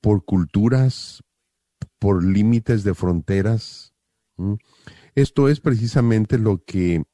[0.00, 1.24] ¿Por culturas?
[1.98, 3.94] ¿Por límites de fronteras?
[4.36, 4.54] ¿Mm?
[5.14, 7.04] Esto es precisamente lo que,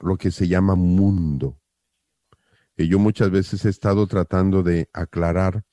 [0.00, 1.60] lo que se llama mundo.
[2.76, 5.64] Que yo muchas veces he estado tratando de aclarar,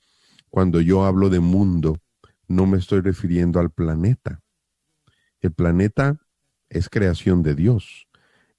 [0.48, 1.98] cuando yo hablo de mundo,
[2.46, 4.42] no me estoy refiriendo al planeta.
[5.40, 6.20] El planeta
[6.72, 8.08] es creación de Dios.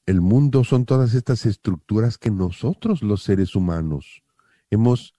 [0.06, 4.24] El mundo son todas estas estructuras que nosotros los seres humanos
[4.70, 5.16] hemos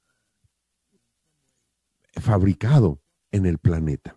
[2.21, 3.01] fabricado
[3.33, 4.17] en el planeta.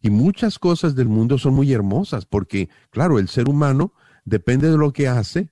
[0.00, 3.92] Y muchas cosas del mundo son muy hermosas porque, claro, el ser humano
[4.24, 5.50] depende de lo que hace,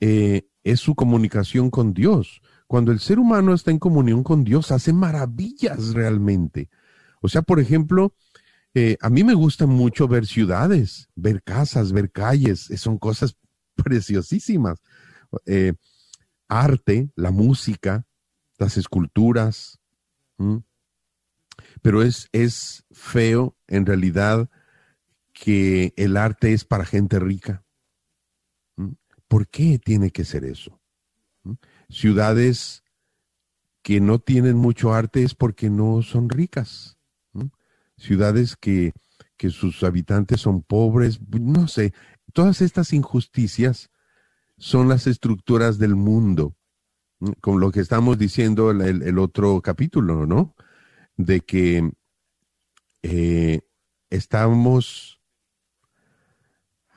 [0.00, 2.42] eh, es su comunicación con Dios.
[2.66, 6.70] Cuando el ser humano está en comunión con Dios, hace maravillas realmente.
[7.20, 8.14] O sea, por ejemplo,
[8.74, 13.36] eh, a mí me gusta mucho ver ciudades, ver casas, ver calles, eh, son cosas
[13.76, 14.80] preciosísimas.
[15.46, 15.74] Eh,
[16.48, 18.06] arte, la música,
[18.58, 19.78] las esculturas.
[21.82, 24.50] Pero es, es feo en realidad
[25.32, 27.64] que el arte es para gente rica.
[29.28, 30.80] ¿Por qué tiene que ser eso?
[31.88, 32.82] Ciudades
[33.82, 36.93] que no tienen mucho arte es porque no son ricas.
[37.96, 38.92] Ciudades que,
[39.36, 41.92] que sus habitantes son pobres, no sé,
[42.32, 43.90] todas estas injusticias
[44.58, 46.56] son las estructuras del mundo,
[47.40, 50.54] con lo que estamos diciendo el, el- otro capítulo, ¿no?
[51.16, 51.90] De que
[53.02, 53.60] eh,
[54.10, 55.20] estamos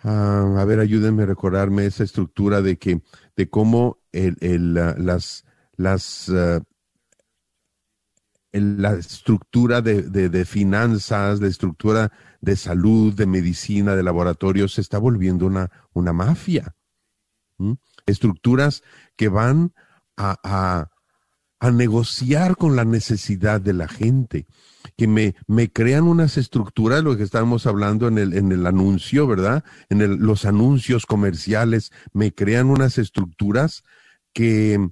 [0.03, 3.01] ah, a ver, ayúdenme a recordarme esa estructura de que,
[3.35, 5.45] de cómo el, el, las,
[5.75, 6.61] las, ah,
[8.61, 14.97] la estructura de, de- finanzas, la estructura de salud, de medicina, de laboratorio, se está
[14.97, 16.75] volviendo una, una mafia.
[18.05, 18.83] Estructuras
[19.15, 19.73] que van
[20.15, 20.89] a, a-
[21.59, 24.45] a negociar con la necesidad de la gente,
[24.95, 29.25] que me, me crean unas estructuras, lo que estábamos hablando en el, en el anuncio,
[29.25, 29.63] ¿verdad?
[29.89, 33.83] En el- los anuncios comerciales, me crean unas estructuras
[34.33, 34.87] que,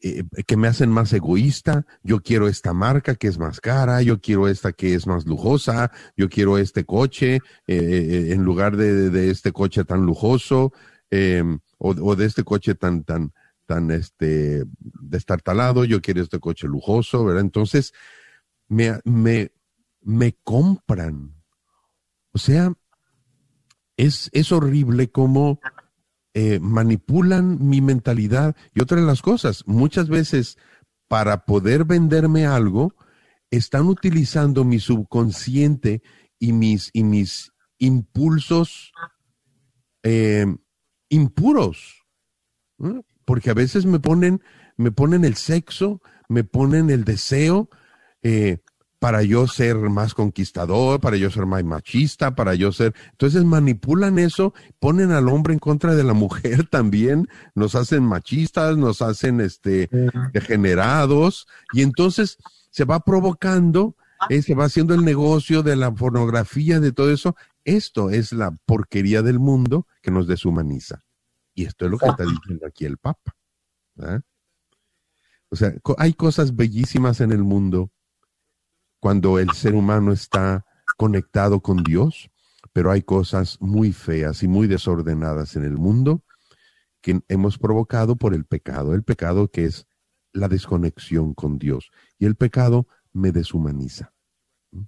[0.00, 1.84] eh, que me hacen más egoísta.
[2.02, 5.90] Yo quiero esta marca que es más cara, yo quiero esta que es más lujosa,
[6.16, 10.72] yo quiero este coche eh, eh, en lugar de, este coche tan lujoso
[11.10, 11.42] eh,
[11.78, 13.32] o, de este coche tan, tan,
[13.66, 17.42] tan este, destartalado, yo quiero este coche lujoso, ¿verdad?
[17.42, 17.92] Entonces,
[18.68, 19.52] me, me,
[20.02, 21.34] me compran.
[22.32, 22.72] O sea,
[23.96, 25.60] es, es horrible cómo
[26.40, 30.56] eh, manipulan mi mentalidad y otra de las cosas, muchas veces
[31.08, 32.94] para poder venderme algo,
[33.50, 36.00] están utilizando mi subconsciente
[36.38, 38.92] y mis, y mis impulsos
[40.04, 40.46] eh,
[41.08, 42.04] impuros.
[43.24, 44.40] Porque a veces me ponen,
[44.76, 47.68] me ponen el sexo, me ponen el deseo,
[48.22, 48.58] eh,
[48.98, 52.94] para yo ser más conquistador, para yo ser más machista, para yo ser...
[53.12, 58.76] Entonces manipulan eso, ponen al hombre en contra de la mujer también, nos hacen machistas,
[58.76, 59.88] nos hacen este
[60.32, 62.38] degenerados, y entonces
[62.70, 63.96] se va provocando,
[64.30, 67.36] eh, se va haciendo el negocio de la pornografía, de todo eso.
[67.64, 71.04] Esto es la porquería del mundo que nos deshumaniza.
[71.54, 73.34] Y esto es lo que está diciendo aquí el Papa.
[75.50, 77.90] O sea, hay cosas bellísimas en el mundo
[79.00, 80.64] cuando el ser humano está
[80.96, 82.30] conectado con Dios,
[82.72, 86.22] pero hay cosas muy feas y muy desordenadas en el mundo
[87.00, 88.94] que hemos provocado por el pecado.
[88.94, 89.86] El pecado que es
[90.32, 91.90] la desconexión con Dios.
[92.18, 94.12] Y el pecado me deshumaniza.
[94.70, 94.82] ¿Mm?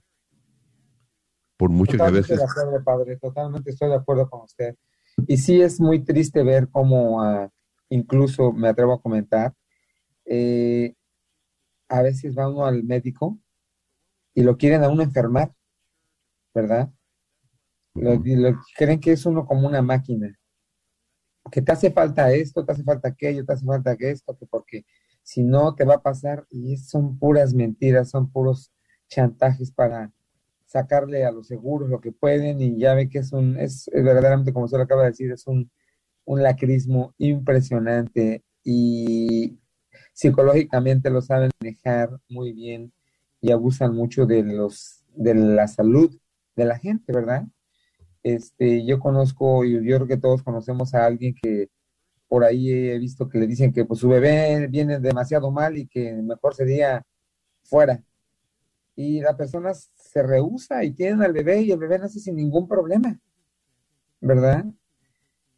[1.56, 2.38] Por mucho que a Totalmente veces...
[2.38, 4.76] de acuerdo, padre, totalmente estoy de acuerdo con usted.
[5.26, 7.50] Y sí es muy triste ver cómo, ah,
[7.88, 9.54] incluso me atrevo a comentar,
[10.24, 10.94] eh,
[11.88, 13.38] a veces va uno al médico
[14.34, 15.52] y lo quieren a uno enfermar,
[16.54, 16.90] ¿verdad?
[17.94, 18.20] Lo,
[18.76, 20.38] creen que es uno como una máquina,
[21.50, 24.46] que te hace falta esto, te hace falta aquello, te hace falta que esto, que
[24.46, 24.84] porque
[25.22, 28.72] si no te va a pasar, y son puras mentiras, son puros
[29.08, 30.12] chantajes para
[30.66, 34.04] sacarle a los seguros lo que pueden, y ya ve que es un, es, es
[34.04, 35.70] verdaderamente, como usted lo acaba de decir, es un,
[36.24, 39.58] un lacrismo impresionante y
[40.12, 42.92] psicológicamente lo saben manejar muy bien
[43.40, 46.16] y abusan mucho de los de la salud
[46.56, 47.46] de la gente, ¿verdad?
[48.22, 51.68] Este, yo conozco, y yo creo que todos conocemos a alguien que
[52.28, 55.88] por ahí he visto que le dicen que pues su bebé viene demasiado mal y
[55.88, 57.02] que mejor sería
[57.64, 58.02] fuera.
[58.94, 62.68] Y la persona se rehúsa y tienen al bebé y el bebé nace sin ningún
[62.68, 63.18] problema,
[64.20, 64.64] ¿verdad?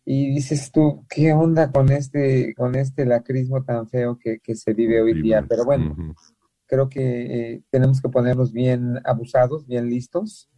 [0.04, 4.72] Y dices tú, ¿qué onda con este, con este lacrismo tan feo que, que se
[4.72, 5.44] vive hoy día?
[5.48, 5.94] Pero bueno,
[6.72, 7.02] creo que
[7.52, 10.48] eh, tenemos que ponernos bien abusados, bien listos,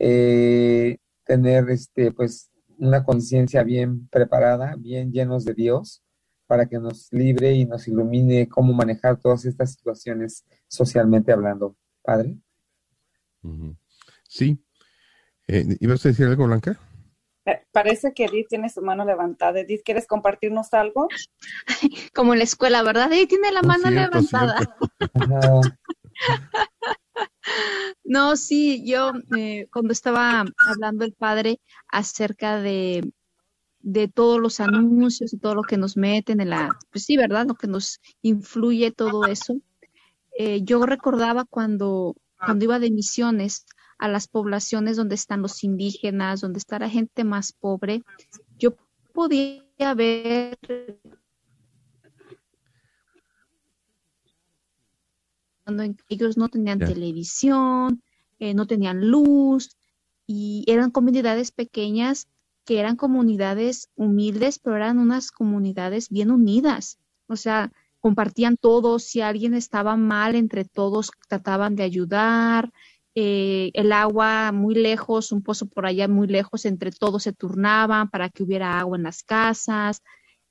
[0.00, 6.02] eh, tener este, pues, una conciencia bien preparada, bien llenos de Dios,
[6.48, 11.76] para que nos libre y nos ilumine cómo manejar todas estas situaciones socialmente hablando.
[12.02, 12.36] Padre.
[14.26, 14.60] Sí.
[15.46, 16.80] Eh, ¿Ibas a decir algo, Blanca?
[17.46, 19.60] Eh, Parece que Edith tiene su mano levantada.
[19.60, 21.08] Edith, ¿quieres compartirnos algo?
[22.14, 23.12] Como en la escuela, ¿verdad?
[23.12, 24.76] Ahí tiene la mano cierto, levantada.
[28.04, 33.10] No, sí, yo eh, cuando estaba hablando el padre acerca de,
[33.80, 37.46] de todos los anuncios y todo lo que nos meten en la, pues sí, ¿verdad?
[37.46, 39.54] Lo que nos influye todo eso.
[40.38, 43.64] eh, yo recordaba cuando, cuando iba de misiones
[44.00, 48.02] a las poblaciones donde están los indígenas, donde está la gente más pobre,
[48.58, 48.74] yo
[49.12, 50.58] podía ver
[55.64, 58.02] cuando ellos no tenían televisión,
[58.38, 59.76] eh, no tenían luz
[60.26, 62.26] y eran comunidades pequeñas
[62.64, 66.98] que eran comunidades humildes, pero eran unas comunidades bien unidas.
[67.26, 67.70] O sea,
[68.00, 72.72] compartían todo, si alguien estaba mal, entre todos trataban de ayudar,
[73.14, 78.08] eh, el agua muy lejos, un pozo por allá muy lejos, entre todos se turnaban
[78.10, 80.02] para que hubiera agua en las casas.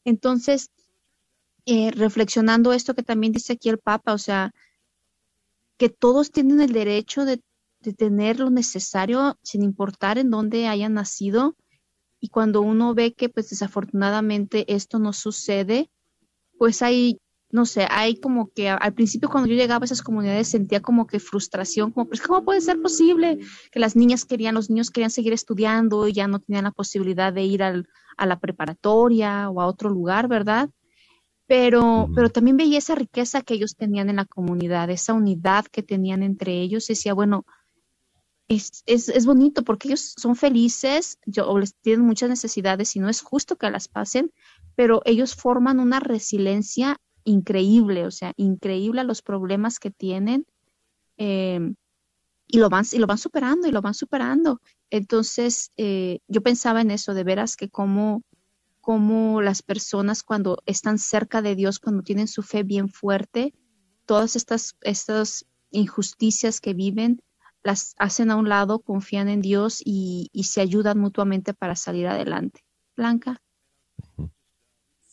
[0.06, 0.70] Entonces,
[1.66, 4.52] eh, reflexionando esto que también dice aquí el Papa, o sea,
[5.78, 7.42] que todos tienen el derecho de,
[7.82, 11.56] de tener lo necesario sin importar en dónde hayan nacido
[12.20, 15.90] y cuando uno ve que pues desafortunadamente esto no sucede,
[16.58, 17.20] pues hay,
[17.52, 21.08] no sé, hay como que al principio cuando yo llegaba a esas comunidades sentía como
[21.08, 23.40] que frustración, como pues ¿cómo puede ser posible
[23.72, 27.34] que las niñas querían, los niños querían seguir estudiando y ya no tenían la posibilidad
[27.34, 27.88] de ir al,
[28.18, 30.70] a la preparatoria o a otro lugar, ¿verdad?
[31.48, 35.82] Pero, pero también veía esa riqueza que ellos tenían en la comunidad, esa unidad que
[35.82, 36.88] tenían entre ellos.
[36.88, 37.44] Y decía, bueno,
[38.48, 43.00] es, es, es bonito porque ellos son felices, yo, o les tienen muchas necesidades y
[43.00, 44.32] no es justo que las pasen,
[44.76, 46.98] pero ellos forman una resiliencia
[47.30, 50.46] increíble, o sea, increíble los problemas que tienen
[51.18, 51.74] eh,
[52.48, 54.62] y, lo van, y lo van superando y lo van superando.
[54.90, 58.24] Entonces, eh, yo pensaba en eso, de veras que cómo,
[58.82, 63.54] cómo las personas cuando están cerca de Dios, cuando tienen su fe bien fuerte,
[64.06, 67.22] todas estas, estas injusticias que viven,
[67.62, 72.08] las hacen a un lado, confían en Dios y, y se ayudan mutuamente para salir
[72.08, 72.62] adelante.
[72.96, 73.42] Blanca.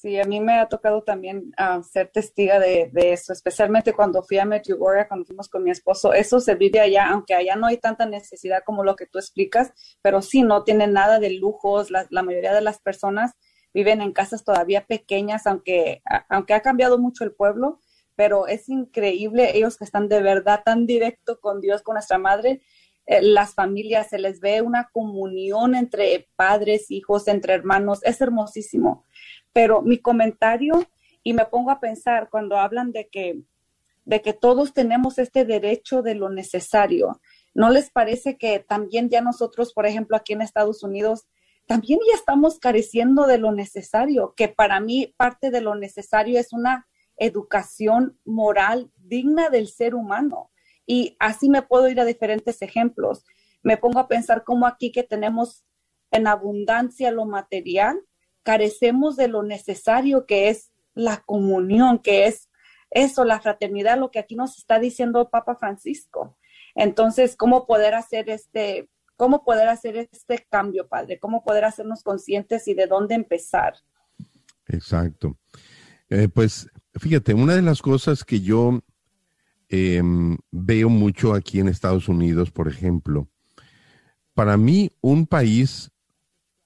[0.07, 4.39] Sí, a mí me ha tocado también ah, ser testiga de, eso, especialmente cuando fui
[4.39, 6.13] a Medjugorje, cuando fuimos con mi esposo.
[6.13, 9.73] Eso se vive allá, aunque allá no hay tanta necesidad como lo que tú explicas,
[10.03, 11.91] pero sí, no tienen nada de lujos.
[11.91, 13.33] La, mayoría de las personas
[13.75, 17.81] viven en casas todavía pequeñas, aunque, aunque ha cambiado mucho el pueblo,
[18.15, 22.63] pero es increíble ellos que están de verdad tan directo con Dios, con nuestra madre.
[23.07, 29.05] Eh, las familias, se les ve una comunión entre padres, hijos, entre hermanos, es hermosísimo.
[29.53, 30.87] Pero mi comentario,
[31.23, 33.41] y me pongo a pensar cuando hablan de que,
[34.05, 37.21] de que todos tenemos este derecho de lo necesario,
[37.55, 41.27] ¿no les parece que también ya nosotros, por ejemplo, aquí en Estados Unidos,
[41.67, 46.53] también ya estamos careciendo de lo necesario, que para mí parte de lo necesario es
[46.53, 46.87] una
[47.17, 50.51] educación moral digna del ser humano.
[50.87, 53.25] Y así me puedo ir a diferentes ejemplos.
[53.63, 55.65] Me pongo a pensar cómo aquí que tenemos
[56.13, 58.01] en abundancia lo material,
[58.43, 62.49] carecemos de lo necesario que es la comunión, que es
[62.91, 66.39] eso, la fraternidad, lo que aquí nos está diciendo el Papa Francisco.
[66.75, 71.19] Entonces, ¿cómo poder hacer este, cómo poder hacer este cambio, Padre?
[71.19, 73.75] ¿Cómo poder hacernos conscientes y de dónde empezar?
[74.69, 75.37] Exacto.
[76.09, 78.81] Eh, pues fíjate, una de las cosas que yo
[79.69, 83.29] em, veo mucho aquí en Estados Unidos, por ejemplo,
[84.35, 85.91] para mí un país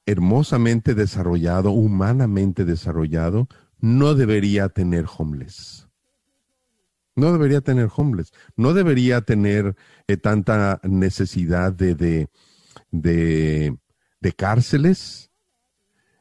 [0.07, 3.49] hermosamente desarrollado, humanamente desarrollado,
[3.79, 5.89] no debería tener homeless.
[7.17, 8.33] No debería tener homeless.
[8.57, 9.77] No debería tener
[10.09, 12.29] eh, tanta necesidad de, de,
[12.91, 13.77] de,
[14.21, 15.31] de cárceles.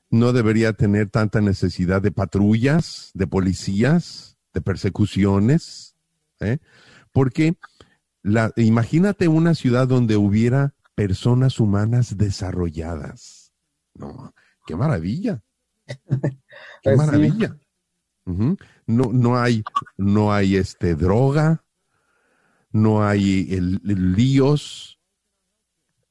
[0.09, 5.88] No debería tener tanta necesidad de patrullas, de policías, de persecuciones.
[6.39, 6.59] ¿Eh?
[7.11, 7.55] Porque
[8.21, 13.53] la, imagínate una ciudad donde hubiera personas humanas desarrolladas.
[13.93, 14.33] No,
[14.65, 15.41] qué maravilla.
[16.81, 17.57] Qué Pues maravilla.
[18.85, 19.63] No, no hay,
[19.97, 21.63] no hay este droga,
[22.71, 24.99] no hay el- el líos,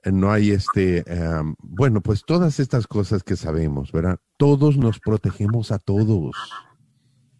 [0.02, 4.18] eh, no hay este, em, bueno, pues todas estas cosas que sabemos, ¿verdad?
[4.36, 6.36] Todos nos protegemos a todos.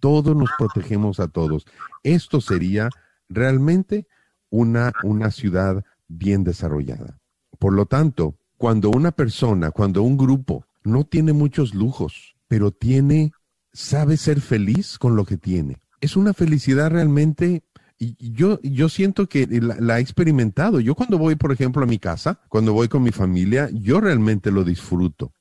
[0.01, 1.67] Todos nos protegemos a todos.
[2.03, 2.89] Esto sería
[3.29, 4.07] realmente
[4.51, 7.19] una, una ciudad bien desarrollada.
[7.59, 13.33] Por lo tanto, cuando una persona, cuando un grupo no tiene muchos lujos, pero tiene,
[13.73, 17.63] sabe ser feliz con lo que tiene, es una felicidad realmente
[17.99, 20.81] yo, yo siento que la, la he experimentado.
[20.81, 24.51] Yo cuando voy, por ejemplo, a mi casa, cuando voy con mi familia, yo realmente
[24.51, 25.33] lo disfruto.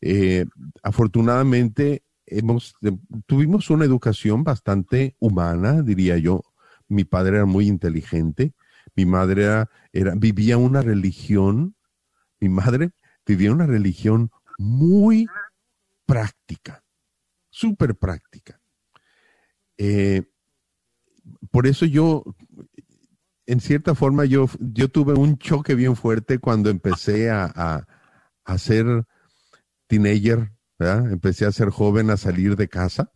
[0.00, 0.46] Eh,
[0.82, 2.02] afortunadamente,
[3.26, 6.42] tuvimos una educación bastante humana, diría yo.
[6.88, 8.54] Mi padre era muy inteligente,
[8.94, 11.74] mi madre era, vivía una religión,
[12.40, 12.90] mi madre
[13.26, 15.26] vivía una religión muy
[16.06, 16.84] práctica,
[17.50, 18.60] súper práctica.
[19.78, 20.22] Eh,
[21.50, 22.24] por eso yo,
[23.46, 27.86] en cierta forma, yo, yo tuve un choque bien fuerte cuando empecé a,
[28.44, 29.04] a ser
[29.88, 33.10] teenager, Empecé a ser joven, a salir de casa,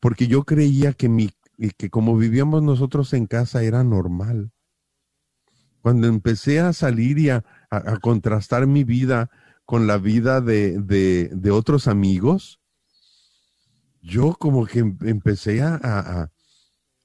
[0.00, 1.30] porque yo creía que mi,
[1.76, 4.52] que como vivíamos nosotros en casa era normal.
[5.80, 9.30] Cuando empecé a salir y a, a- contrastar mi vida
[9.64, 12.60] con la vida de, de- de otros amigos,
[14.02, 16.30] yo como que em- empecé a, a-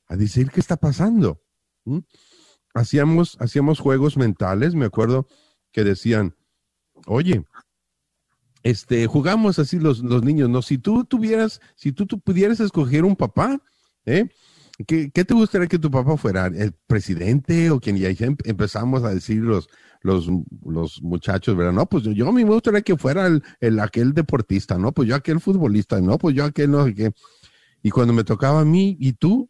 [0.07, 1.41] a- decir qué está pasando.
[2.75, 5.27] Hacíamos, hacíamos juegos mentales, me acuerdo
[5.71, 6.35] que decían,
[7.07, 7.45] oye,
[8.63, 10.61] este, jugamos así los, los niños, ¿no?
[10.61, 13.61] Si tú tuvieras, si tú, tú pudieras escoger un papá,
[14.05, 14.29] ¿eh?
[14.87, 16.47] ¿Qué, qué te gustaría que tu papá fuera?
[16.47, 17.97] ¿El presidente o quien?
[17.97, 19.69] Y ahí em- empezamos a decir los,
[20.01, 20.27] los,
[20.65, 21.73] los muchachos, ¿verdad?
[21.73, 24.91] No, pues yo, yo a mí me gustaría que fuera el, el aquel deportista, ¿no?
[24.91, 27.11] Pues yo aquel futbolista, no, pues yo aquel no sé qué.
[27.83, 29.49] Y cuando me tocaba a mí, ¿y tú?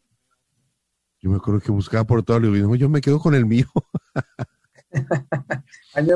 [1.22, 3.45] Yo me acuerdo que buscaba por todo, le digo, "No, yo me quedo con el
[3.45, 3.66] mío.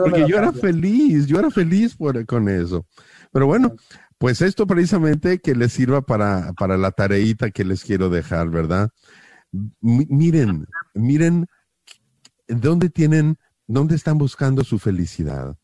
[0.04, 2.86] Porque yo era feliz, yo era feliz por, con eso.
[3.32, 3.76] Pero bueno,
[4.18, 8.90] pues esto precisamente que les sirva para, para la tareita que les quiero dejar, ¿verdad?
[9.82, 11.46] Mi- miren, miren
[12.48, 15.56] dónde tienen, dónde están buscando su felicidad.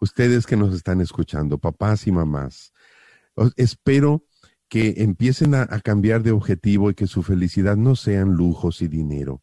[0.00, 2.72] Ustedes que nos están escuchando, papás y mamás,
[3.56, 4.24] espero
[4.68, 8.88] que empiecen a, a cambiar de objetivo y que su felicidad no sean lujos y
[8.88, 9.42] dinero,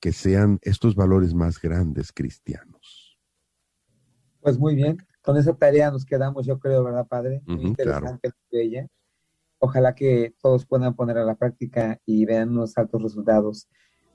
[0.00, 3.18] que sean estos valores más grandes cristianos.
[4.40, 7.42] Pues muy bien, con esa tarea nos quedamos, yo creo, ¿verdad, padre?
[7.46, 8.86] Muy interesante de ella.
[9.58, 13.68] Ojalá que todos puedan poner a la práctica y vean unos altos resultados.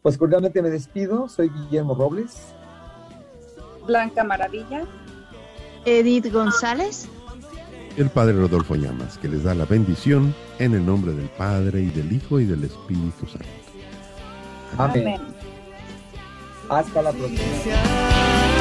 [0.03, 2.53] Pues cordialmente me despido, soy Guillermo Robles.
[3.87, 4.85] Blanca Maravilla.
[5.85, 7.09] Edith González.
[7.97, 11.89] El Padre Rodolfo Llamas, que les da la bendición en el nombre del Padre y
[11.89, 13.47] del Hijo y del Espíritu Santo.
[14.77, 15.38] Amén.
[16.69, 18.58] Hasta la próxima.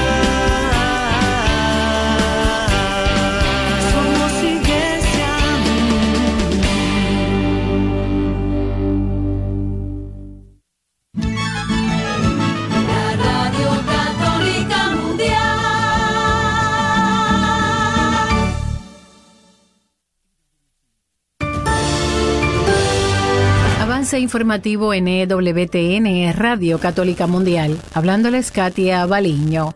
[24.19, 27.79] Informativo en EWTN, Radio Católica Mundial.
[27.95, 29.75] Hablándoles Katia Baliño.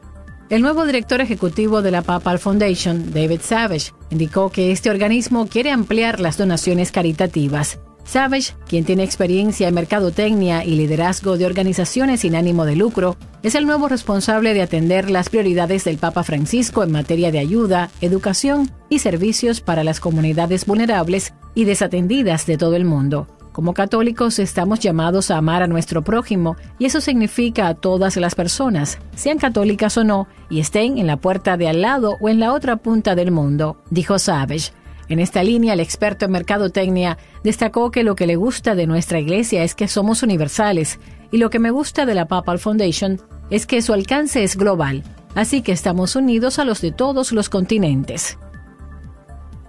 [0.51, 5.71] El nuevo director ejecutivo de la Papal Foundation, David Savage, indicó que este organismo quiere
[5.71, 7.79] ampliar las donaciones caritativas.
[8.05, 13.55] Savage, quien tiene experiencia en mercadotecnia y liderazgo de organizaciones sin ánimo de lucro, es
[13.55, 18.71] el nuevo responsable de atender las prioridades del Papa Francisco en materia de ayuda, educación
[18.89, 23.27] y servicios para las comunidades vulnerables y desatendidas de todo el mundo.
[23.53, 28.35] Como católicos estamos llamados a amar a nuestro prójimo y eso significa a todas las
[28.35, 32.41] personas, sean católicas o no, y estén en la puerta de al lado o en
[32.41, 34.73] la otra punta del mundo, dijo Savage.
[35.09, 39.21] En esta línea, el experto en mercadotecnia destacó que lo que le gusta de nuestra
[39.21, 40.99] iglesia es que somos universales
[41.31, 45.03] y lo que me gusta de la Papal Foundation es que su alcance es global,
[45.35, 48.39] así que estamos unidos a los de todos los continentes.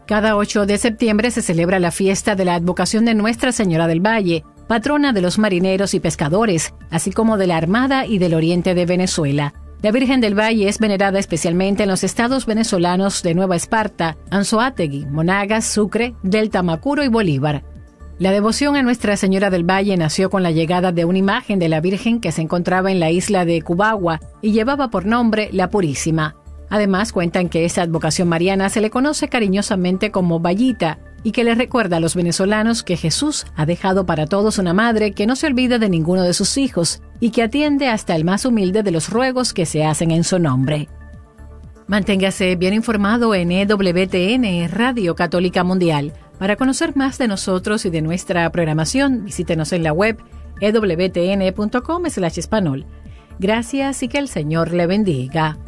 [0.05, 4.05] Cada 8 de septiembre se celebra la fiesta de la advocación de Nuestra Señora del
[4.05, 8.75] Valle, patrona de los marineros y pescadores, así como de la Armada y del Oriente
[8.75, 9.53] de Venezuela.
[9.81, 15.05] La Virgen del Valle es venerada especialmente en los estados venezolanos de Nueva Esparta, Anzoátegui,
[15.05, 17.63] Monagas, Sucre, Delta Macuro y Bolívar.
[18.19, 21.69] La devoción a Nuestra Señora del Valle nació con la llegada de una imagen de
[21.69, 25.69] la Virgen que se encontraba en la isla de Cubagua y llevaba por nombre La
[25.69, 26.35] Purísima.
[26.73, 31.53] Además, cuentan que esta advocación mariana se le conoce cariñosamente como Vallita y que le
[31.53, 35.45] recuerda a los venezolanos que Jesús ha dejado para todos una madre que no se
[35.45, 39.11] olvida de ninguno de sus hijos y que atiende hasta el más humilde de los
[39.11, 40.89] ruegos que se hacen en su nombre.
[41.85, 46.11] Manténgase bien informado en EWTN, Radio Católica Mundial.
[46.39, 50.17] Para conocer más de nosotros y de nuestra programación, visítenos en la web
[50.59, 52.87] E ewtn.com español.
[53.37, 55.59] Gracias y que el Señor le bendiga.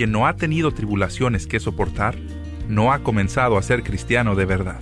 [0.00, 2.16] Quien no ha tenido tribulaciones que soportar,
[2.68, 4.80] no ha comenzado a ser cristiano de verdad.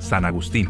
[0.00, 0.68] San Agustín.